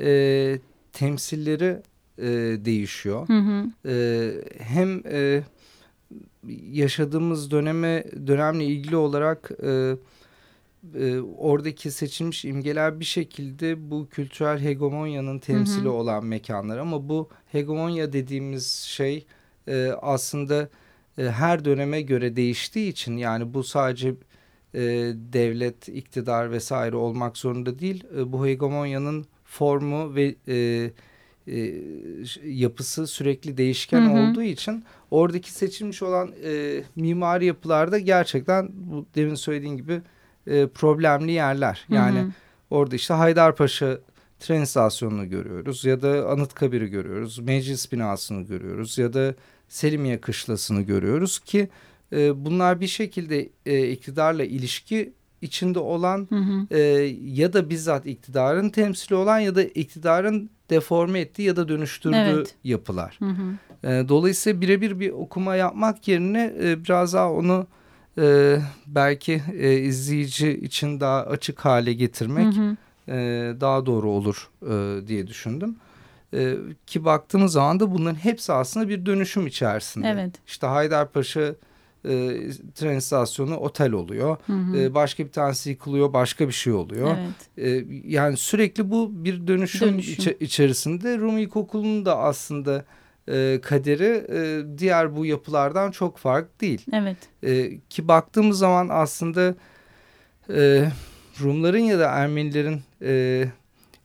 e, 0.00 0.58
temsilleri 0.92 1.82
e, 2.18 2.28
değişiyor. 2.64 3.28
Hı 3.28 3.38
hı. 3.38 3.64
E, 3.88 4.32
hem 4.58 5.02
e, 5.06 5.42
yaşadığımız 6.72 7.50
döneme 7.50 8.04
dönemle 8.26 8.64
ilgili 8.64 8.96
olarak 8.96 9.50
e, 9.62 9.96
e, 10.94 11.20
oradaki 11.20 11.90
seçilmiş 11.90 12.44
imgeler 12.44 13.00
bir 13.00 13.04
şekilde 13.04 13.90
bu 13.90 14.08
kültürel 14.08 14.60
hegemonyanın 14.60 15.38
temsili 15.38 15.84
hı 15.84 15.88
hı. 15.88 15.92
olan 15.92 16.24
mekanlar 16.24 16.78
ama 16.78 17.08
bu 17.08 17.28
hegemonya 17.52 18.12
dediğimiz 18.12 18.72
şey 18.72 19.26
e, 19.68 19.92
aslında 20.02 20.68
e, 21.18 21.22
her 21.24 21.64
döneme 21.64 22.02
göre 22.02 22.36
değiştiği 22.36 22.90
için 22.90 23.16
yani 23.16 23.54
bu 23.54 23.64
sadece 23.64 24.14
e, 24.74 24.80
devlet, 25.32 25.88
iktidar 25.88 26.50
vesaire 26.50 26.96
olmak 26.96 27.36
zorunda 27.36 27.78
değil. 27.78 28.04
E, 28.16 28.32
bu 28.32 28.46
hegemonyanın 28.46 29.26
formu 29.44 30.14
ve 30.14 30.34
e, 30.48 30.90
e, 31.46 31.74
yapısı 32.44 33.06
sürekli 33.06 33.56
değişken 33.56 34.00
hı 34.00 34.14
hı. 34.14 34.30
olduğu 34.30 34.42
için 34.42 34.84
oradaki 35.10 35.52
seçilmiş 35.52 36.02
olan 36.02 36.32
e, 36.44 36.82
mimari 36.96 37.46
yapılarda 37.46 37.98
gerçekten 37.98 38.68
bu 38.72 39.06
demin 39.14 39.34
söylediğin 39.34 39.76
gibi 39.76 40.02
e, 40.46 40.66
problemli 40.66 41.32
yerler. 41.32 41.86
Yani 41.88 42.18
hı 42.18 42.24
hı. 42.24 42.30
orada 42.70 42.96
işte 42.96 43.14
Haydarpaşa 43.14 43.98
tren 44.38 44.62
istasyonunu 44.62 45.30
görüyoruz 45.30 45.84
ya 45.84 46.02
da 46.02 46.28
Anıtkabir'i 46.28 46.86
görüyoruz, 46.86 47.38
meclis 47.38 47.92
binasını 47.92 48.42
görüyoruz 48.42 48.98
ya 48.98 49.12
da 49.12 49.34
Selimiye 49.74 50.20
Kışlası'nı 50.20 50.82
görüyoruz 50.82 51.38
ki 51.38 51.68
e, 52.12 52.44
bunlar 52.44 52.80
bir 52.80 52.86
şekilde 52.86 53.48
e, 53.66 53.88
iktidarla 53.88 54.44
ilişki 54.44 55.12
içinde 55.42 55.78
olan 55.78 56.28
E, 56.70 56.78
ya 57.24 57.52
da 57.52 57.70
bizzat 57.70 58.06
iktidarın 58.06 58.70
temsili 58.70 59.14
olan 59.14 59.38
ya 59.38 59.54
da 59.54 59.62
iktidarın 59.62 60.50
deforme 60.70 61.20
ettiği 61.20 61.42
ya 61.42 61.56
da 61.56 61.68
dönüştürdüğü 61.68 62.16
Evet. 62.16 62.54
yapılar. 62.64 63.18
Hı 63.18 63.24
hı. 63.24 63.88
E, 63.88 64.08
dolayısıyla 64.08 64.60
birebir 64.60 65.00
bir 65.00 65.10
okuma 65.10 65.54
yapmak 65.56 66.08
yerine 66.08 66.54
e, 66.62 66.84
biraz 66.84 67.12
daha 67.12 67.32
onu 67.32 67.66
e, 68.18 68.56
belki 68.86 69.42
e, 69.58 69.72
izleyici 69.78 70.50
için 70.50 71.00
daha 71.00 71.22
açık 71.22 71.60
hale 71.60 71.92
getirmek 71.92 72.54
Hı 72.54 72.60
hı. 72.60 72.76
e, 73.08 73.16
daha 73.60 73.86
doğru 73.86 74.10
olur 74.10 74.50
e, 74.62 75.06
diye 75.06 75.26
düşündüm. 75.26 75.76
E, 76.34 76.54
ki 76.86 77.04
baktığımız 77.04 77.52
zaman 77.52 77.80
da 77.80 77.90
bunların 77.94 78.14
hepsi 78.24 78.52
aslında 78.52 78.88
bir 78.88 79.06
dönüşüm 79.06 79.46
içerisinde. 79.46 80.08
Evet. 80.08 80.34
İşte 80.46 80.66
Haydarpaşa 80.66 81.54
e, 82.04 82.10
tren 82.74 82.96
istasyonu 82.96 83.56
otel 83.56 83.92
oluyor. 83.92 84.36
Hı 84.46 84.52
hı. 84.52 84.76
E, 84.76 84.94
başka 84.94 85.24
bir 85.24 85.32
tanesi 85.32 85.70
yıkılıyor, 85.70 86.12
başka 86.12 86.48
bir 86.48 86.52
şey 86.52 86.72
oluyor. 86.72 87.16
Evet. 87.56 87.84
E, 87.84 87.84
yani 88.04 88.36
sürekli 88.36 88.90
bu 88.90 89.24
bir 89.24 89.46
dönüşüm, 89.46 89.88
Dönüşüm. 89.88 90.14
içe- 90.14 90.36
içerisinde. 90.40 91.18
Rum 91.18 91.38
İlkokulu'nun 91.38 92.04
da 92.06 92.18
aslında 92.18 92.84
e, 93.28 93.60
kaderi 93.62 94.26
e, 94.32 94.78
diğer 94.78 95.16
bu 95.16 95.26
yapılardan 95.26 95.90
çok 95.90 96.18
farklı 96.18 96.60
değil. 96.60 96.86
Evet. 96.92 97.16
E, 97.42 97.78
ki 97.90 98.08
baktığımız 98.08 98.58
zaman 98.58 98.88
aslında 98.90 99.54
e, 100.54 100.88
Rumların 101.40 101.78
ya 101.78 101.98
da 101.98 102.06
Ermenilerin 102.10 102.80
e, 103.02 103.44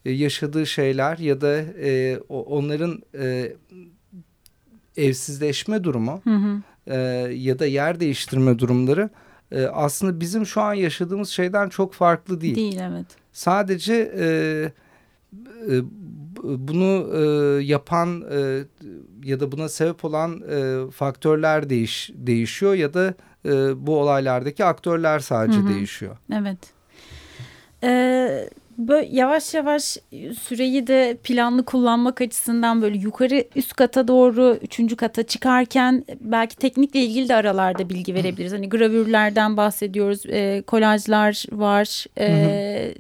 e, 0.05 0.11
yaşadığı 0.11 0.65
şeyler 0.65 1.17
ya 1.17 1.41
da 1.41 1.57
e, 1.81 2.19
onların 2.29 3.01
e, 3.19 3.53
evsizleşme 4.97 5.83
durumu 5.83 6.21
Hı 6.23 6.35
hı. 6.35 6.61
e, 6.87 6.95
ya 7.33 7.59
da 7.59 7.65
yer 7.65 7.99
değiştirme 7.99 8.59
durumları 8.59 9.09
e, 9.51 9.65
aslında 9.65 10.19
bizim 10.19 10.45
şu 10.45 10.61
an 10.61 10.73
yaşadığımız 10.73 11.29
şeyden 11.29 11.69
çok 11.69 11.93
farklı 11.93 12.41
değil. 12.41 12.55
Değil 12.55 12.79
evet. 12.81 13.05
Sadece 13.33 13.93
e, 14.19 14.25
e, 15.71 15.81
bu- 16.35 16.67
bunu 16.67 17.09
e, 17.17 17.19
yapan 17.63 18.23
e, 18.31 18.63
ya 19.23 19.39
da 19.39 19.51
buna 19.51 19.69
sebep 19.69 20.05
olan 20.05 20.41
e, 20.49 20.91
faktörler 20.91 21.69
değiş, 21.69 22.11
değişiyor 22.13 22.73
ya 22.73 22.93
da 22.93 23.13
e, 23.45 23.87
bu 23.87 23.99
olaylardaki 23.99 24.65
aktörler 24.65 25.19
sadece 25.19 25.59
Hı 25.59 25.63
hı. 25.63 25.67
değişiyor. 25.67 26.17
Evet. 26.33 26.57
Ee, 27.83 28.49
böyle 28.77 29.07
yavaş 29.11 29.53
yavaş 29.53 29.97
süreyi 30.41 30.87
de 30.87 31.17
planlı 31.23 31.65
kullanmak 31.65 32.21
açısından 32.21 32.81
böyle 32.81 32.97
yukarı 32.97 33.43
üst 33.55 33.73
kata 33.73 34.07
doğru 34.07 34.57
üçüncü 34.61 34.95
kata 34.95 35.23
çıkarken 35.23 36.05
belki 36.19 36.55
teknikle 36.55 36.99
ilgili 36.99 37.29
de 37.29 37.35
aralarda 37.35 37.89
bilgi 37.89 38.13
verebiliriz. 38.13 38.53
Hani 38.53 38.69
gravürlerden 38.69 39.57
bahsediyoruz, 39.57 40.25
e, 40.25 40.63
kolajlar 40.67 41.45
var. 41.51 42.05
E, 42.19 42.95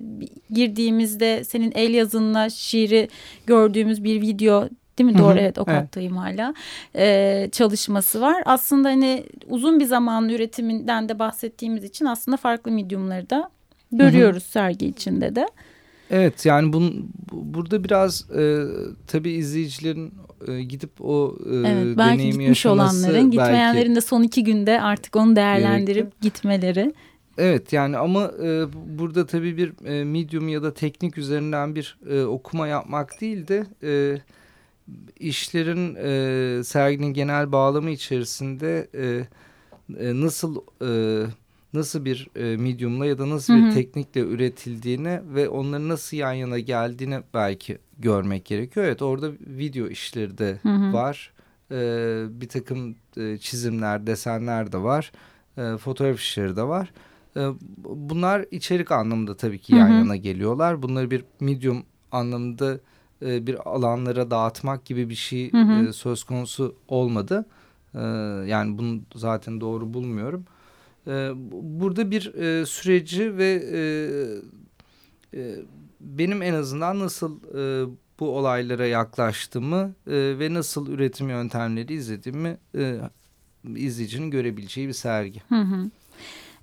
girdiğimizde 0.49 1.43
senin 1.43 1.71
el 1.75 1.93
yazınla 1.93 2.49
şiiri 2.49 3.09
gördüğümüz 3.45 4.03
bir 4.03 4.21
video 4.21 4.69
Değil 4.97 5.11
mi? 5.11 5.17
Hı 5.17 5.19
hı, 5.19 5.23
Doğru 5.23 5.39
evet 5.39 5.57
o 5.57 5.65
evet. 5.67 5.79
kattayım 5.79 6.17
hala. 6.17 6.53
Ee, 6.95 7.49
çalışması 7.51 8.21
var. 8.21 8.43
Aslında 8.45 8.89
hani 8.89 9.23
uzun 9.49 9.79
bir 9.79 9.85
zamanın 9.85 10.29
üretiminden 10.29 11.09
de 11.09 11.19
bahsettiğimiz 11.19 11.83
için 11.83 12.05
aslında 12.05 12.37
farklı 12.37 12.71
medyumları 12.71 13.29
da 13.29 13.49
görüyoruz 13.91 14.43
sergi 14.43 14.85
içinde 14.87 15.35
de. 15.35 15.47
Evet 16.11 16.45
yani 16.45 16.73
bun, 16.73 17.09
bu- 17.31 17.53
burada 17.53 17.83
biraz 17.83 18.31
e, 18.31 18.63
tabii 19.07 19.31
izleyicilerin 19.31 20.13
e, 20.47 20.61
gidip 20.63 20.89
o 21.01 21.35
e, 21.45 21.55
Evet, 21.55 21.97
belki 21.97 22.19
deneyimi 22.19 22.39
gitmiş 22.43 22.65
olanların, 22.65 23.13
belki- 23.15 23.29
gitmeyenlerin 23.29 23.95
de 23.95 24.01
son 24.01 24.23
iki 24.23 24.43
günde 24.43 24.81
artık 24.81 25.15
onu 25.15 25.35
değerlendirip 25.35 26.21
gitmeleri. 26.21 26.93
Evet 27.37 27.73
yani 27.73 27.97
ama 27.97 28.31
e, 28.43 28.65
burada 28.99 29.25
tabii 29.25 29.57
bir 29.57 29.85
e, 29.85 30.03
medium 30.03 30.47
ya 30.47 30.63
da 30.63 30.73
teknik 30.73 31.17
üzerinden 31.17 31.75
bir 31.75 31.97
e, 32.09 32.23
okuma 32.23 32.67
yapmak 32.67 33.21
değil 33.21 33.47
de 33.47 33.65
e, 33.83 34.17
işlerin 35.19 35.95
e, 35.95 36.63
serginin 36.63 37.13
genel 37.13 37.51
bağlamı 37.51 37.89
içerisinde 37.91 38.87
e, 38.95 39.05
e, 39.99 40.21
nasıl 40.21 40.55
e, 40.81 40.89
nasıl 41.75 42.05
bir 42.05 42.27
e, 42.35 42.57
mediumla 42.57 43.05
ya 43.05 43.17
da 43.17 43.29
nasıl 43.29 43.53
Hı 43.53 43.57
bir 43.57 43.63
hı. 43.63 43.73
teknikle 43.73 44.21
üretildiğini 44.21 45.19
ve 45.35 45.49
onların 45.49 45.89
nasıl 45.89 46.17
yan 46.17 46.33
yana 46.33 46.59
geldiğini 46.59 47.19
belki 47.33 47.77
görmek 47.99 48.45
gerekiyor. 48.45 48.85
Evet 48.85 49.01
orada 49.01 49.31
video 49.47 49.87
işleri 49.87 50.37
de 50.37 50.59
Hı 50.63 50.69
hı. 50.69 50.93
var. 50.93 51.33
E, 51.71 51.77
bir 52.41 52.49
takım 52.49 52.95
e, 53.17 53.37
çizimler, 53.37 54.07
desenler 54.07 54.71
de 54.71 54.77
var. 54.77 55.11
E, 55.57 55.77
fotoğraf 55.77 56.19
işleri 56.19 56.55
de 56.55 56.63
var. 56.63 56.91
E, 57.37 57.49
bunlar 57.85 58.45
içerik 58.51 58.91
anlamında 58.91 59.37
tabii 59.37 59.59
ki 59.59 59.75
yan 59.75 59.89
Hı 59.89 59.93
hı. 59.93 59.97
yana 59.97 60.15
geliyorlar. 60.15 60.81
Bunları 60.81 61.11
bir 61.11 61.23
medium 61.39 61.83
anlamında 62.11 62.79
e, 63.25 63.47
bir 63.47 63.69
alanlara 63.69 64.31
dağıtmak 64.31 64.85
gibi 64.85 65.09
bir 65.09 65.15
şey 65.15 65.51
Hı 65.51 65.57
hı. 65.61 65.87
e, 65.89 65.93
söz 65.93 66.23
konusu 66.23 66.75
olmadı. 66.87 67.45
E, 67.95 67.99
yani 68.47 68.77
bunu 68.77 69.01
zaten 69.15 69.61
doğru 69.61 69.93
bulmuyorum. 69.93 70.45
E, 71.07 71.11
bu- 71.35 71.79
burada 71.79 72.11
bir 72.11 72.33
e, 72.33 72.65
süreci 72.65 73.37
ve 73.37 73.63
e, 73.73 73.79
e, 75.39 75.55
benim 75.99 76.41
en 76.41 76.53
azından 76.53 76.99
nasıl 76.99 77.39
e, 77.57 77.89
bu 78.19 78.29
olaylara 78.37 78.85
yaklaştığımı 78.87 79.93
e, 80.07 80.39
ve 80.39 80.53
nasıl 80.53 80.87
üretim 80.87 81.29
yöntemleri 81.29 81.93
izlediğimi 81.93 82.57
e, 82.77 82.99
izleyicinin 83.75 84.31
görebileceği 84.31 84.87
bir 84.87 84.93
sergi. 84.93 85.41
Hı 85.49 85.61
hı. 85.61 85.89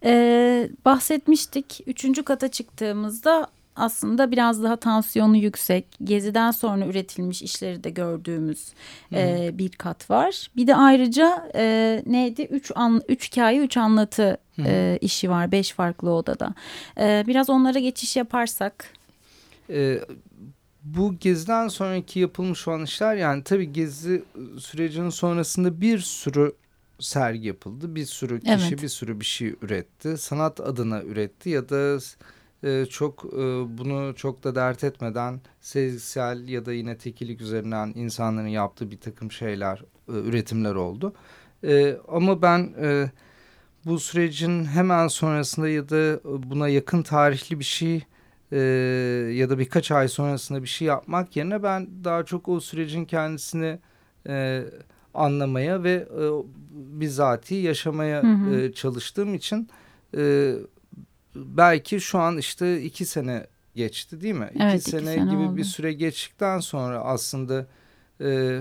Ee, 0.05 0.71
bahsetmiştik. 0.85 1.81
Üçüncü 1.87 2.23
kata 2.23 2.49
çıktığımızda 2.49 3.47
aslında 3.77 4.31
biraz 4.31 4.63
daha 4.63 4.77
tansiyonu 4.77 5.37
yüksek, 5.37 5.87
geziden 6.05 6.51
sonra 6.51 6.87
üretilmiş 6.87 7.43
işleri 7.43 7.85
de 7.85 7.91
gördüğümüz 7.91 8.73
e, 9.13 9.51
bir 9.53 9.69
kat 9.71 10.11
var. 10.11 10.51
Bir 10.57 10.67
de 10.67 10.77
ayrıca 10.77 11.51
e, 11.55 12.03
neydi? 12.07 12.43
Üç, 12.43 12.73
an, 12.75 13.03
üç 13.09 13.31
hikaye, 13.33 13.59
üç 13.59 13.77
anlatı 13.77 14.39
e, 14.59 14.99
işi 15.01 15.31
var 15.31 15.53
beş 15.53 15.73
farklı 15.73 16.11
odada. 16.11 16.55
E, 17.01 17.25
biraz 17.27 17.51
onlara 17.51 17.79
geçiş 17.79 18.17
yaparsak. 18.17 18.85
E, 19.71 20.01
bu 20.85 21.19
geziden 21.19 21.69
sonraki 21.69 22.21
yapılmış 22.21 22.69
olan 22.69 22.85
işler 22.85 23.15
yani 23.15 23.45
tabii 23.45 23.73
gezi 23.73 24.25
sürecinin 24.59 25.11
sonrasında 25.11 25.81
bir 25.81 25.99
sürü 25.99 26.53
sergi 27.01 27.47
yapıldı. 27.47 27.95
Bir 27.95 28.05
sürü 28.05 28.41
kişi 28.41 28.53
Evet. 28.53 28.83
bir 28.83 28.89
sürü 28.89 29.21
bir 29.21 29.25
şey 29.25 29.55
üretti. 29.63 30.19
Sanat 30.19 30.61
adına 30.61 31.03
üretti 31.03 31.51
ya 31.51 31.69
da 31.69 31.99
e, 32.65 32.87
çok 32.87 33.25
e, 33.25 33.39
bunu 33.79 34.15
çok 34.17 34.45
da 34.45 34.55
dert 34.55 34.85
etmeden 34.85 35.41
sezgisel 35.61 36.49
ya 36.49 36.67
da 36.67 36.73
yine 36.73 36.99
tekilik 36.99 37.41
üzerinden 37.41 37.93
insanların 37.95 38.49
yaptığı 38.49 38.91
bir 38.91 39.01
takım 39.01 39.33
şeyler, 39.33 39.85
e, 40.09 40.13
üretimler 40.13 40.75
oldu. 40.75 41.15
E, 41.65 41.97
ama 42.09 42.43
ben 42.43 42.75
e, 42.81 43.11
bu 43.87 43.99
sürecin 43.99 44.65
hemen 44.65 45.09
sonrasında 45.09 45.69
ya 45.69 45.89
da 45.89 46.21
buna 46.51 46.69
yakın 46.69 47.03
tarihli 47.03 47.59
bir 47.59 47.65
şey 47.65 48.05
e, 48.53 48.59
ya 49.35 49.51
da 49.51 49.59
birkaç 49.59 49.91
ay 49.91 50.09
sonrasında 50.09 50.63
bir 50.63 50.69
şey 50.69 50.89
yapmak 50.89 51.37
yerine 51.37 51.63
ben 51.63 51.89
daha 52.05 52.25
çok 52.25 52.49
o 52.49 52.61
sürecin 52.61 53.05
kendisini 53.05 53.79
e, 54.29 54.65
anlamaya 55.15 55.83
ve 55.83 55.93
e, 55.93 56.25
bizzati 57.01 57.55
yaşamaya 57.55 58.23
Hı 58.23 58.27
hı. 58.27 58.57
e, 58.57 58.73
çalıştığım 58.73 59.35
için 59.35 59.69
e, 60.17 60.55
belki 61.35 62.01
şu 62.01 62.19
an 62.19 62.39
işte 62.39 62.83
iki 62.83 63.05
sene 63.05 63.47
geçti 63.75 64.21
değil 64.21 64.35
mi? 64.35 64.51
Evet, 64.55 64.81
iki 64.81 64.81
iki 64.81 64.91
sene, 64.91 65.15
sene 65.15 65.31
gibi 65.31 65.43
oldu. 65.43 65.57
bir 65.57 65.65
süre 65.65 65.93
geçtikten 65.93 66.61
sonra 66.61 67.01
aslında 67.01 67.67
e, 68.21 68.61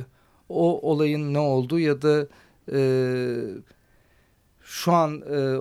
o 0.50 0.92
olayın 0.92 1.34
ne 1.34 1.40
olduğu 1.40 1.80
ya 1.80 2.02
da 2.02 2.28
e, 2.74 2.82
şu 4.62 4.92
an 4.92 5.22
e, 5.22 5.58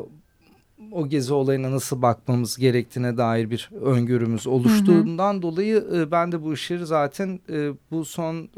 o 0.93 1.09
gezi 1.09 1.33
olayına 1.33 1.71
nasıl 1.71 2.03
bakmamız 2.03 2.57
gerektiğine 2.57 3.17
dair 3.17 3.51
bir 3.51 3.71
öngörümüz 3.81 4.47
oluştuğundan 4.47 5.43
dolayı 5.43 5.85
e, 5.95 6.11
ben 6.11 6.33
de 6.33 6.43
bu 6.43 6.55
işleri 6.55 6.87
zaten 6.87 7.41
e, 7.49 7.71
bu 7.91 8.05
son 8.05 8.49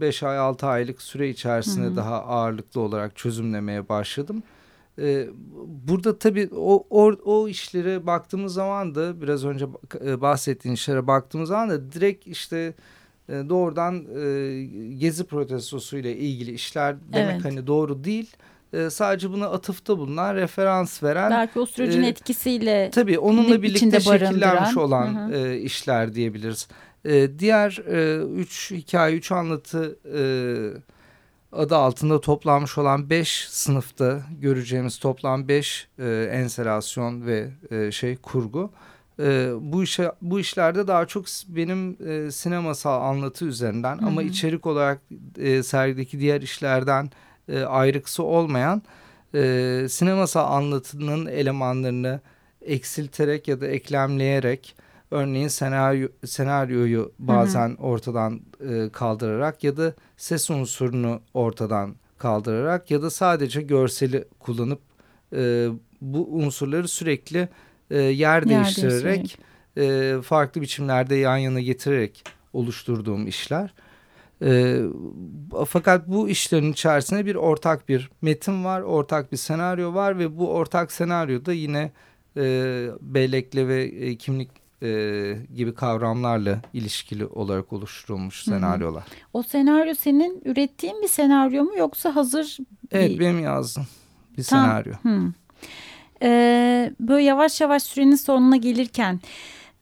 5 0.00 0.22
ay 0.22 0.38
6 0.38 0.66
aylık 0.66 1.02
süre 1.02 1.28
içerisinde 1.28 1.86
Hı 1.86 1.90
hı. 1.90 1.96
daha 1.96 2.22
ağırlıklı 2.22 2.80
olarak 2.80 3.16
çözümlemeye 3.16 3.88
başladım. 3.88 4.42
E, 4.98 5.28
burada 5.88 6.18
tabii 6.18 6.48
o, 6.56 6.86
o, 6.90 7.12
o 7.24 7.48
işlere 7.48 8.06
baktığımız 8.06 8.54
zaman 8.54 8.94
da 8.94 9.20
biraz 9.20 9.44
önce 9.44 9.66
e, 10.04 10.20
bahsettiğin 10.20 10.74
işlere 10.74 11.06
baktığımız 11.06 11.48
zaman 11.48 11.70
da 11.70 11.92
direkt 11.92 12.26
işte 12.26 12.74
e, 13.28 13.32
doğrudan 13.32 13.94
e, 13.94 14.64
gezi 14.94 15.24
protestosu 15.24 15.96
ile 15.96 16.16
ilgili 16.16 16.52
işler 16.52 16.96
demek 17.12 17.32
Evet. 17.32 17.44
hani 17.44 17.66
doğru 17.66 18.04
değil. 18.04 18.36
E, 18.72 18.90
sadece 18.90 19.30
buna 19.30 19.46
atıfta 19.46 19.98
bulunan, 19.98 20.34
referans 20.34 21.02
veren 21.02 21.30
Belki 21.30 21.60
o 21.60 21.66
sürecin 21.66 22.02
e, 22.02 22.08
etkisiyle 22.08 22.90
Tabii 22.94 23.18
onunla 23.18 23.54
Lik 23.54 23.62
birlikte 23.62 24.00
şekillenmiş 24.00 24.76
olan 24.76 25.14
hı 25.14 25.36
hı. 25.36 25.46
e, 25.48 25.60
işler 25.60 26.14
diyebiliriz. 26.14 26.68
E, 27.04 27.38
diğer 27.38 27.82
e, 27.86 28.22
üç 28.24 28.70
hikaye, 28.70 29.16
üç 29.16 29.32
anlatı 29.32 29.98
e, 30.14 30.22
adı 31.52 31.76
altında 31.76 32.20
toplanmış 32.20 32.78
olan 32.78 33.10
beş 33.10 33.48
sınıfta 33.48 34.22
göreceğimiz 34.40 34.98
toplam 34.98 35.48
beş 35.48 35.88
e, 35.98 36.30
enselasyon 36.32 37.26
ve 37.26 37.50
e, 37.70 37.92
şey 37.92 38.16
kurgu. 38.16 38.70
E, 39.20 39.50
bu 39.60 39.82
işe 39.82 40.12
bu 40.22 40.40
işlerde 40.40 40.86
daha 40.86 41.06
çok 41.06 41.24
benim 41.48 41.96
e, 42.08 42.30
sinemasal 42.30 43.02
anlatı 43.02 43.44
üzerinden 43.44 43.98
hı 43.98 44.02
hı. 44.02 44.06
ama 44.06 44.22
içerik 44.22 44.66
olarak 44.66 45.00
e, 45.38 45.62
sergideki 45.62 46.20
diğer 46.20 46.42
işlerden 46.42 47.10
e, 47.48 47.60
ayrıksı 47.62 48.22
olmayan 48.22 48.82
e, 49.34 49.86
sinemasal 49.88 50.52
anlatının 50.52 51.26
elemanlarını 51.26 52.20
eksilterek 52.62 53.48
ya 53.48 53.60
da 53.60 53.66
eklemleyerek 53.66 54.76
örneğin 55.10 55.48
senaryo 55.48 56.08
senaryoyu 56.24 57.12
bazen 57.18 57.68
hı 57.68 57.72
hı. 57.72 57.76
ortadan 57.76 58.40
e, 58.70 58.88
kaldırarak 58.92 59.64
ya 59.64 59.76
da 59.76 59.94
ses 60.16 60.50
unsurunu 60.50 61.20
ortadan 61.34 61.94
kaldırarak 62.18 62.90
ya 62.90 63.02
da 63.02 63.10
sadece 63.10 63.62
görseli 63.62 64.24
kullanıp 64.38 64.80
e, 65.32 65.68
bu 66.00 66.28
unsurları 66.34 66.88
sürekli 66.88 67.48
e, 67.90 67.98
yer, 67.98 68.12
yer 68.12 68.48
değiştirerek 68.48 69.38
e, 69.76 70.16
farklı 70.22 70.60
biçimlerde 70.60 71.14
yan 71.14 71.36
yana 71.36 71.60
getirerek 71.60 72.24
oluşturduğum 72.52 73.26
işler. 73.26 73.74
E, 74.42 74.80
fakat 75.68 76.08
bu 76.08 76.28
işlerin 76.28 76.72
içerisinde 76.72 77.26
bir 77.26 77.34
ortak 77.34 77.88
bir 77.88 78.10
metin 78.22 78.64
var, 78.64 78.80
ortak 78.80 79.32
bir 79.32 79.36
senaryo 79.36 79.94
var 79.94 80.18
ve 80.18 80.38
bu 80.38 80.50
ortak 80.50 80.92
senaryoda 80.92 81.52
yine 81.52 81.92
e, 82.36 82.86
bellekle 83.00 83.68
ve 83.68 83.82
e, 83.82 84.16
kimlik 84.16 84.67
e, 84.82 85.36
gibi 85.54 85.74
kavramlarla 85.74 86.60
ilişkili 86.74 87.26
olarak 87.26 87.72
oluşturulmuş 87.72 88.46
Hı 88.46 88.50
-hı. 88.50 88.54
senaryolar. 88.54 89.04
O 89.32 89.42
senaryo 89.42 89.94
senin 89.94 90.42
ürettiğin 90.44 91.02
bir 91.02 91.08
senaryo 91.08 91.64
mu 91.64 91.78
yoksa 91.78 92.16
hazır? 92.16 92.58
Evet 92.90 93.10
bir... 93.10 93.20
benim 93.20 93.38
yazdım 93.44 93.86
bir 94.38 94.44
Tam, 94.44 94.64
senaryo. 94.64 94.92
Hı. 95.02 95.32
Ee, 96.22 96.92
böyle 97.00 97.22
yavaş 97.22 97.60
yavaş 97.60 97.82
sürenin 97.82 98.16
sonuna 98.16 98.56
gelirken 98.56 99.20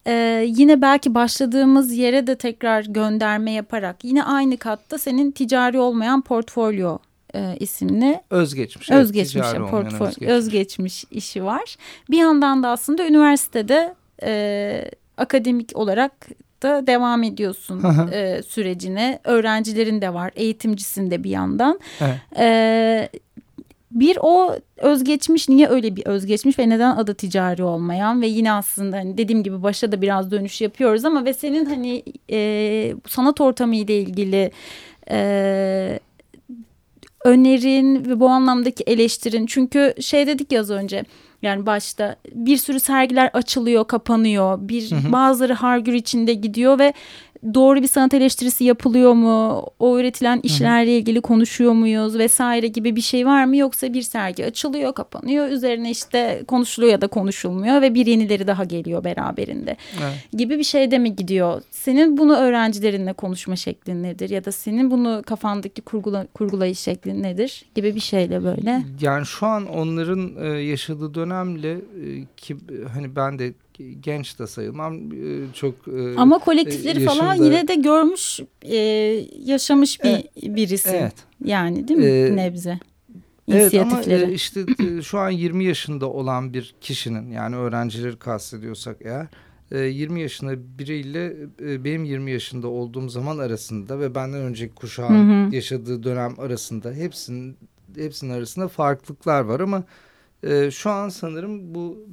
e, 0.06 0.44
yine 0.48 0.82
belki 0.82 1.14
başladığımız 1.14 1.92
yere 1.92 2.26
de 2.26 2.36
tekrar 2.36 2.84
gönderme 2.84 3.50
yaparak 3.50 4.04
yine 4.04 4.24
aynı 4.24 4.56
katta 4.56 4.98
senin 4.98 5.30
ticari 5.30 5.78
olmayan 5.78 6.22
portfolyo 6.22 6.98
e, 7.34 7.56
isimli 7.60 8.20
özgeçmiş 8.30 8.90
özgeçmiş 8.90 9.46
evet, 9.46 9.70
portfolyo 9.70 10.06
özgeçmiş. 10.06 10.28
özgeçmiş 10.28 11.04
işi 11.10 11.44
var. 11.44 11.76
Bir 12.10 12.18
yandan 12.18 12.62
da 12.62 12.68
aslında 12.68 13.06
üniversitede 13.06 13.94
e, 14.22 14.84
akademik 15.16 15.76
olarak 15.76 16.12
da 16.62 16.86
devam 16.86 17.22
ediyorsun 17.22 17.82
e, 18.12 18.42
sürecine. 18.42 19.20
Öğrencilerin 19.24 20.00
de 20.00 20.14
var, 20.14 20.30
eğitimcisin 20.36 21.10
de 21.10 21.24
bir 21.24 21.30
yandan. 21.30 21.80
Evet. 22.00 22.18
E, 22.38 23.08
bir 23.90 24.18
o 24.20 24.56
özgeçmiş 24.76 25.48
niye 25.48 25.68
öyle 25.68 25.96
bir 25.96 26.06
özgeçmiş 26.06 26.58
ve 26.58 26.68
neden 26.68 26.96
adı 26.96 27.14
ticari 27.14 27.64
olmayan 27.64 28.22
ve 28.22 28.26
yine 28.26 28.52
aslında 28.52 28.96
hani 28.96 29.18
dediğim 29.18 29.42
gibi 29.42 29.62
başta 29.62 29.92
da 29.92 30.02
biraz 30.02 30.30
dönüş 30.30 30.60
yapıyoruz 30.60 31.04
ama 31.04 31.24
ve 31.24 31.34
senin 31.34 31.64
hani 31.64 32.02
e, 32.30 32.94
sanat 33.08 33.40
ortamı 33.40 33.76
ile 33.76 33.98
ilgili 33.98 34.50
e, 35.10 36.00
önerin 37.24 38.04
ve 38.04 38.20
bu 38.20 38.28
anlamdaki 38.28 38.84
eleştirin 38.86 39.46
çünkü 39.46 39.94
şey 40.00 40.26
dedik 40.26 40.52
ya 40.52 40.60
az 40.60 40.70
önce 40.70 41.04
yani 41.42 41.66
başta 41.66 42.16
bir 42.34 42.56
sürü 42.56 42.80
sergiler 42.80 43.30
açılıyor, 43.32 43.86
kapanıyor. 43.86 44.58
Bir 44.60 44.90
hı 44.90 44.96
hı. 44.96 45.12
bazıları 45.12 45.54
hargür 45.54 45.92
içinde 45.92 46.34
gidiyor 46.34 46.78
ve 46.78 46.92
doğru 47.54 47.82
bir 47.82 47.88
sanat 47.88 48.14
eleştirisi 48.14 48.64
yapılıyor 48.64 49.12
mu? 49.12 49.66
O 49.78 49.98
üretilen 49.98 50.40
işlerle 50.42 50.98
ilgili 50.98 51.20
konuşuyor 51.20 51.72
muyuz 51.72 52.18
vesaire 52.18 52.66
gibi 52.66 52.96
bir 52.96 53.00
şey 53.00 53.26
var 53.26 53.44
mı? 53.44 53.56
Yoksa 53.56 53.92
bir 53.92 54.02
sergi 54.02 54.44
açılıyor, 54.44 54.94
kapanıyor. 54.94 55.48
Üzerine 55.48 55.90
işte 55.90 56.42
konuşuluyor 56.48 56.92
ya 56.92 57.00
da 57.00 57.06
konuşulmuyor 57.06 57.82
ve 57.82 57.94
bir 57.94 58.06
yenileri 58.06 58.46
daha 58.46 58.64
geliyor 58.64 59.04
beraberinde. 59.04 59.76
Evet. 60.02 60.14
Gibi 60.32 60.58
bir 60.58 60.64
şey 60.64 60.90
de 60.90 60.98
mi 60.98 61.16
gidiyor? 61.16 61.62
Senin 61.70 62.16
bunu 62.18 62.36
öğrencilerinle 62.36 63.12
konuşma 63.12 63.56
şeklin 63.56 64.02
nedir? 64.02 64.30
Ya 64.30 64.44
da 64.44 64.52
senin 64.52 64.90
bunu 64.90 65.22
kafandaki 65.26 65.82
kurgula, 65.82 66.26
kurgulayış 66.34 66.78
şeklin 66.78 67.22
nedir? 67.22 67.64
Gibi 67.74 67.94
bir 67.94 68.00
şeyle 68.00 68.44
böyle. 68.44 68.82
Yani 69.00 69.26
şu 69.26 69.46
an 69.46 69.66
onların 69.66 70.32
e, 70.40 70.46
yaşadığı 70.46 71.14
dönemle 71.14 71.72
e, 71.72 71.80
ki 72.36 72.56
hani 72.94 73.16
ben 73.16 73.38
de 73.38 73.52
genç 74.00 74.38
de 74.38 74.46
sayılmam 74.46 75.12
e, 75.12 75.52
çok 75.54 75.74
e, 75.88 76.16
ama 76.16 76.38
kolektifleri 76.38 77.02
yaşımda... 77.02 77.24
falan 77.24 77.34
yine 77.34 77.68
de 77.68 77.74
görmüş 77.74 78.40
e, 78.62 78.76
yaşamış 79.44 80.04
bir 80.04 80.08
evet, 80.08 80.56
birisi 80.56 80.88
evet. 80.88 81.14
yani 81.44 81.88
değil 81.88 82.00
mi 82.00 82.06
ee, 82.06 82.36
nebze 82.36 82.78
Evet 83.52 83.74
ama 83.74 84.02
işte 84.02 84.66
şu 85.02 85.18
an 85.18 85.30
20 85.30 85.64
yaşında 85.64 86.10
olan 86.10 86.54
bir 86.54 86.74
kişinin 86.80 87.30
yani 87.30 87.56
öğrencileri 87.56 88.16
kastediyorsak 88.18 88.96
eğer 89.00 89.26
20 89.90 90.20
yaşında 90.20 90.78
biriyle 90.78 91.36
benim 91.84 92.04
20 92.04 92.30
yaşında 92.30 92.68
olduğum 92.68 93.08
zaman 93.08 93.38
arasında 93.38 94.00
ve 94.00 94.14
benden 94.14 94.40
önceki 94.40 94.74
kuşağın 94.74 95.44
hı 95.44 95.48
hı. 95.48 95.54
yaşadığı 95.54 96.02
dönem 96.02 96.40
arasında 96.40 96.92
hepsinin 96.92 97.56
hepsinin 97.96 98.30
arasında 98.32 98.68
farklılıklar 98.68 99.40
var 99.40 99.60
ama 99.60 99.84
şu 100.70 100.90
an 100.90 101.08
sanırım 101.08 101.74
bu 101.74 102.06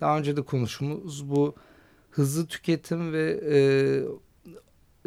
daha 0.00 0.18
önce 0.18 0.36
de 0.36 0.42
konuşmuşuz 0.42 1.30
bu 1.30 1.54
hızlı 2.10 2.46
tüketim 2.46 3.12
ve 3.12 3.40
e, 3.50 3.58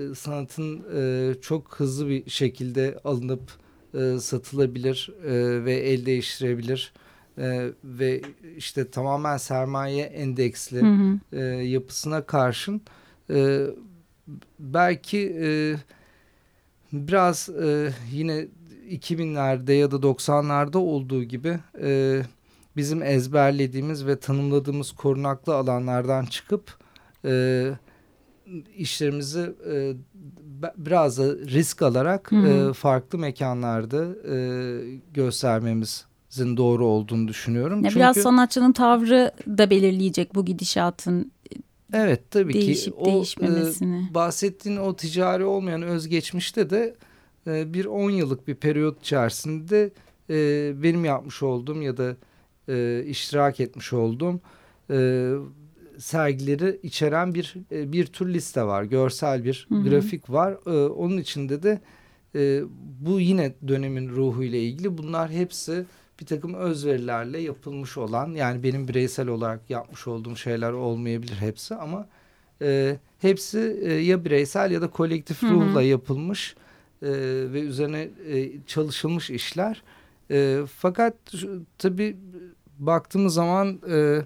e, 0.04 0.16
sanatın 0.16 0.86
e, 0.96 1.34
çok 1.42 1.76
hızlı 1.80 2.10
bir 2.10 2.30
şekilde 2.30 3.00
alınıp 3.04 3.52
e, 3.94 4.20
satılabilir 4.20 5.14
e, 5.26 5.66
ve 5.66 5.74
el 5.74 6.06
değiştirebilir 6.06 6.94
e, 7.38 7.70
ve 7.84 8.22
işte 8.58 8.92
tamamen 8.92 9.38
sermaye 9.38 10.04
endeksli 10.04 10.82
hı 10.82 10.86
hı. 10.86 11.20
E, 11.32 11.42
yapısına 11.64 12.26
karşın 12.26 12.82
e, 13.30 13.68
belki 14.60 15.38
e, 15.42 15.76
biraz 16.94 17.50
e, 17.50 17.94
yine 18.12 18.48
2000'lerde 18.90 19.72
ya 19.72 19.92
da 19.92 19.96
90'larda 19.96 20.78
olduğu 20.78 21.24
gibi 21.24 21.60
e, 21.82 22.22
bizim 22.76 23.04
ezberlediğimiz 23.04 24.08
ve 24.08 24.20
tanımladığımız 24.20 24.92
korunaklı 24.92 25.56
alanlardan 25.56 26.26
çıkıp 26.26 26.78
e, 27.26 27.66
işlerimizi 28.78 29.54
e, 29.72 29.94
biraz 30.78 31.18
da 31.18 31.24
risk 31.38 31.82
alarak 31.82 32.32
hı 32.32 32.36
hı. 32.36 32.70
E, 32.70 32.74
farklı 32.74 33.20
mekanlarda 33.20 34.06
e, 34.36 34.38
göstermemizin 35.14 36.58
doğru 36.58 36.86
olduğunu 36.86 37.28
düşünüyorum. 37.28 37.84
Ya 37.84 37.90
Çünkü, 37.90 37.96
biraz 37.96 38.18
sanatçının 38.18 38.72
tavrı 38.72 39.32
da 39.48 39.70
belirleyecek 39.70 40.36
bu 40.36 40.46
gidişatın 40.46 41.32
Evet 41.94 42.32
tabii 42.32 42.54
değişip 42.54 43.00
ki 43.00 43.06
değişmemesini. 43.06 44.08
o 44.08 44.12
e, 44.12 44.14
bahsettiğin 44.14 44.78
o 44.78 44.96
ticari 44.96 45.46
olmayan 45.46 45.82
özgeçmişte 45.82 46.70
de 46.70 46.96
e, 47.48 47.74
bir 47.74 47.86
10 47.86 48.10
yıllık 48.10 48.48
bir 48.48 48.56
periyot 48.56 49.02
içerisinde 49.02 49.92
e, 50.30 50.36
benim 50.84 51.06
yapmış 51.06 51.44
olduğum 51.44 51.82
ya 51.82 51.98
da 51.98 52.16
e, 52.70 53.04
iştirak 53.08 53.60
etmiş 53.60 53.94
olduğum 53.94 54.40
e, 54.90 55.32
sergileri 55.98 56.80
içeren 56.84 57.34
bir 57.34 57.56
e, 57.72 57.92
bir 57.92 58.06
tür 58.06 58.34
liste 58.34 58.64
var. 58.64 58.84
Görsel 58.84 59.44
bir 59.44 59.66
hı 59.70 59.76
hı. 59.76 59.90
grafik 59.90 60.30
var. 60.30 60.58
E, 60.66 60.88
onun 60.88 61.18
içinde 61.18 61.64
de 61.64 61.82
e, 62.36 62.62
bu 63.00 63.20
yine 63.20 63.54
dönemin 63.68 64.10
ruhu 64.10 64.44
ile 64.44 64.60
ilgili 64.60 64.98
bunlar 64.98 65.32
hepsi 65.32 65.86
bir 66.20 66.26
takım 66.26 66.54
özverilerle 66.54 67.40
yapılmış 67.40 67.98
olan 67.98 68.32
yani 68.32 68.64
benim 68.64 68.88
bireysel 68.88 69.28
olarak 69.28 69.70
yapmış 69.70 70.08
olduğum 70.08 70.36
şeyler 70.36 70.72
olmayabilir 70.72 71.36
hepsi 71.36 71.76
ama 71.76 72.08
e, 72.62 72.98
hepsi 73.20 73.80
e, 73.84 73.94
ya 73.94 74.26
bireysel 74.26 74.72
ya 74.72 74.82
da 74.82 74.88
kolektif 74.88 75.44
ruhla 75.44 75.74
hı 75.74 75.80
hı. 75.80 75.84
yapılmış 75.84 76.56
e, 77.02 77.10
ve 77.54 77.62
üzerine 77.62 78.10
e, 78.30 78.52
çalışılmış 78.68 79.30
işler. 79.30 79.84
E, 80.32 80.60
fakat 80.78 81.16
tabii 81.78 82.18
baktığımız 82.80 83.34
zaman 83.34 83.82
e, 83.90 84.22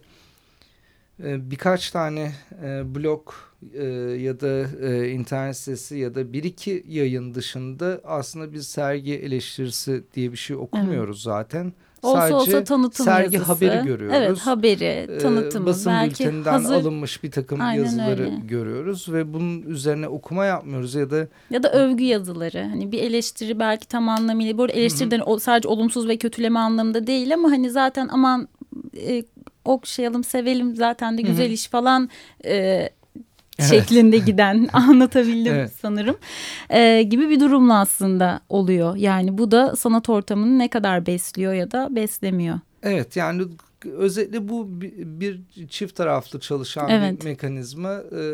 e, 1.23 1.51
birkaç 1.51 1.91
tane 1.91 2.31
e, 2.63 2.95
blog 2.95 3.29
e, 3.73 3.83
ya 4.19 4.39
da 4.39 4.67
e, 4.87 5.09
internet 5.09 5.57
sitesi 5.57 5.97
ya 5.97 6.15
da 6.15 6.33
bir 6.33 6.43
iki 6.43 6.83
yayın 6.87 7.33
dışında 7.33 8.01
aslında 8.03 8.53
biz 8.53 8.67
sergi 8.67 9.13
eleştirisi 9.13 10.03
diye 10.13 10.31
bir 10.31 10.37
şey 10.37 10.55
okumuyoruz 10.55 11.17
evet. 11.17 11.23
zaten. 11.23 11.73
Olsa 12.03 12.21
Sadece 12.21 12.35
olsa 12.35 12.63
tanıtım 12.63 13.05
sergi 13.05 13.35
yazısı. 13.35 13.53
haberi 13.53 13.85
görüyoruz. 13.85 14.17
Evet 14.17 14.39
haberi, 14.39 14.83
ee, 14.83 15.17
tanıtımı. 15.17 15.63
Ee, 15.63 15.65
basın 15.65 15.91
belki 15.91 16.23
bülteninden 16.23 16.51
hazır... 16.51 16.75
alınmış 16.75 17.23
bir 17.23 17.31
takım 17.31 17.61
Aynen 17.61 17.83
yazıları 17.83 18.23
öyle. 18.23 18.35
görüyoruz 18.47 19.13
ve 19.13 19.33
bunun 19.33 19.61
üzerine 19.61 20.07
okuma 20.07 20.45
yapmıyoruz 20.45 20.95
ya 20.95 21.11
da... 21.11 21.27
Ya 21.49 21.63
da 21.63 21.71
övgü 21.71 22.03
yazıları. 22.03 22.67
Hani 22.69 22.91
bir 22.91 22.99
eleştiri 22.99 23.59
belki 23.59 23.87
tam 23.87 24.09
anlamıyla. 24.09 24.57
Bu 24.57 24.63
arada 24.63 24.73
eleştiriden 24.73 25.21
sadece 25.39 25.67
olumsuz 25.67 26.07
ve 26.07 26.17
kötüleme 26.17 26.59
anlamında 26.59 27.07
değil 27.07 27.33
ama 27.33 27.51
hani 27.51 27.69
zaten 27.69 28.07
aman 28.11 28.47
e, 28.97 29.23
okşayalım 29.65 30.23
sevelim 30.23 30.75
zaten 30.75 31.17
de 31.17 31.21
güzel 31.21 31.45
Hı 31.45 31.49
-hı. 31.49 31.53
iş 31.53 31.67
falan... 31.67 32.09
E, 32.45 32.89
Evet. 33.59 33.69
şeklinde 33.69 34.17
giden 34.17 34.69
anlatabildim 34.73 35.53
Evet. 35.53 35.71
sanırım 35.81 36.15
Ee, 36.69 37.03
gibi 37.03 37.29
bir 37.29 37.39
durumla 37.39 37.79
aslında 37.79 38.39
oluyor. 38.49 38.95
Yani 38.95 39.37
bu 39.37 39.51
da 39.51 39.75
sanat 39.75 40.09
ortamını 40.09 40.59
ne 40.59 40.67
kadar 40.69 41.05
besliyor 41.05 41.53
ya 41.53 41.71
da 41.71 41.87
beslemiyor. 41.91 42.59
Evet 42.83 43.15
yani 43.15 43.43
özetle 43.85 44.49
bu 44.49 44.81
bir, 44.81 45.41
çift 45.69 45.95
taraflı 45.95 46.39
çalışan 46.39 46.89
Evet. 46.89 47.19
bir 47.21 47.25
mekanizma. 47.25 47.93
Ee, 47.93 48.33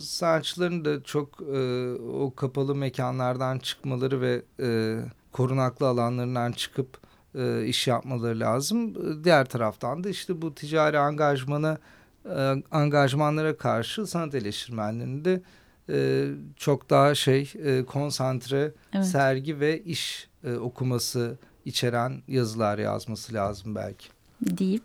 sanatçıların 0.00 0.84
da 0.84 1.02
çok 1.02 1.28
e, 1.54 1.92
o 1.92 2.34
kapalı 2.34 2.74
mekanlardan 2.74 3.58
çıkmaları 3.58 4.20
ve 4.20 4.42
e, 4.62 4.98
korunaklı 5.32 5.86
alanlarından 5.86 6.52
çıkıp 6.52 6.98
e, 7.34 7.66
iş 7.66 7.86
yapmaları 7.86 8.40
lazım. 8.40 8.94
Diğer 9.24 9.44
taraftan 9.44 10.04
da 10.04 10.08
işte 10.08 10.42
bu 10.42 10.54
ticari 10.54 10.98
angajmana 10.98 11.78
e, 12.24 12.62
angajmanlara 12.70 13.56
karşı 13.56 14.06
sanat 14.06 14.34
eleştirmenlerinin 14.34 15.24
de 15.24 15.42
e, 15.88 16.28
çok 16.56 16.90
daha 16.90 17.14
şey 17.14 17.52
e, 17.64 17.84
konsantre 17.84 18.72
Evet. 18.92 19.06
sergi 19.06 19.60
ve 19.60 19.82
iş 19.82 20.28
e, 20.44 20.52
okuması 20.56 21.38
içeren 21.64 22.22
yazılar 22.28 22.78
yazması 22.78 23.34
lazım 23.34 23.74
belki. 23.74 24.08
Deyip 24.42 24.82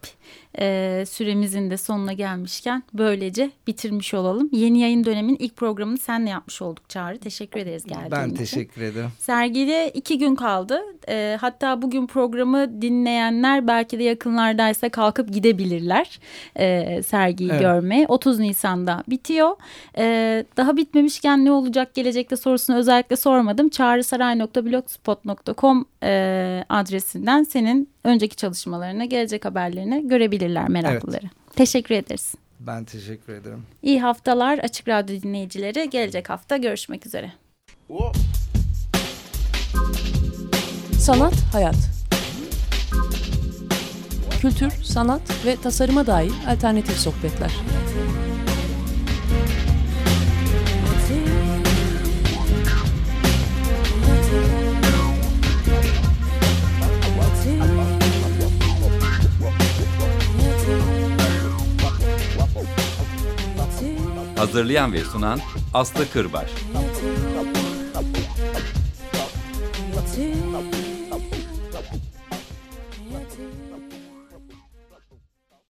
e, 0.59 1.03
süremizin 1.09 1.69
de 1.71 1.77
sonuna 1.77 2.13
gelmişken 2.13 2.83
böylece 2.93 3.51
bitirmiş 3.67 4.13
olalım. 4.13 4.49
Yeni 4.51 4.79
yayın 4.79 5.03
dönemin 5.05 5.35
ilk 5.39 5.55
programını 5.55 5.97
senle 5.97 6.29
yapmış 6.29 6.61
olduk 6.61 6.89
Çağrı. 6.89 7.17
Teşekkür 7.17 7.59
ederiz 7.59 7.83
geldiğin 7.85 8.11
Ben 8.11 8.27
için. 8.27 8.35
teşekkür 8.35 8.81
ederim. 8.81 9.09
Sergide 9.19 9.91
iki 9.93 10.17
gün 10.17 10.35
kaldı. 10.35 10.81
E, 11.09 11.37
hatta 11.41 11.81
bugün 11.81 12.07
programı 12.07 12.81
dinleyenler 12.81 13.67
belki 13.67 13.99
de 13.99 14.03
yakınlardaysa 14.03 14.89
kalkıp 14.89 15.33
gidebilirler 15.33 16.19
e, 16.55 17.03
sergiyi 17.03 17.49
Evet. 17.51 17.61
görmeye. 17.61 18.05
30 18.07 18.39
Nisan'da 18.39 19.03
bitiyor. 19.07 19.55
E, 19.97 20.45
daha 20.57 20.77
bitmemişken 20.77 21.45
ne 21.45 21.51
olacak 21.51 21.93
gelecekte 21.93 22.35
sorusunu 22.35 22.77
özellikle 22.77 23.15
sormadım. 23.15 23.69
çağrısaray.blogspot.com 23.69 25.85
e, 26.03 26.63
adresinden 26.69 27.43
senin 27.43 27.94
önceki 28.05 28.35
çalışmalarını, 28.35 29.05
gelecek 29.05 29.45
haberlerini 29.45 30.07
görebilirler 30.07 30.69
meraklıları. 30.69 31.25
Teşekkür 31.55 31.95
ederiz. 31.95 32.35
Ben 32.59 32.83
teşekkür 32.85 33.33
ederim. 33.33 33.63
İyi 33.83 34.01
haftalar 34.01 34.57
Açık 34.57 34.87
Radyo 34.87 35.21
dinleyicileri. 35.21 35.89
Gelecek 35.89 36.29
hafta 36.29 36.57
görüşmek 36.57 37.05
üzere. 37.05 37.31
Sanat, 40.99 41.33
hayat. 41.53 41.75
Kültür, 44.41 44.71
sanat 44.83 45.45
ve 45.45 45.55
tasarıma 45.55 46.07
dair 46.07 46.31
alternatif 46.49 46.97
sohbetler. 46.97 47.51
Hazırlayan 64.55 64.93
ve 64.93 64.99
sunan 64.99 65.39
Aslı 65.73 66.11
Kırbaş. 66.13 66.51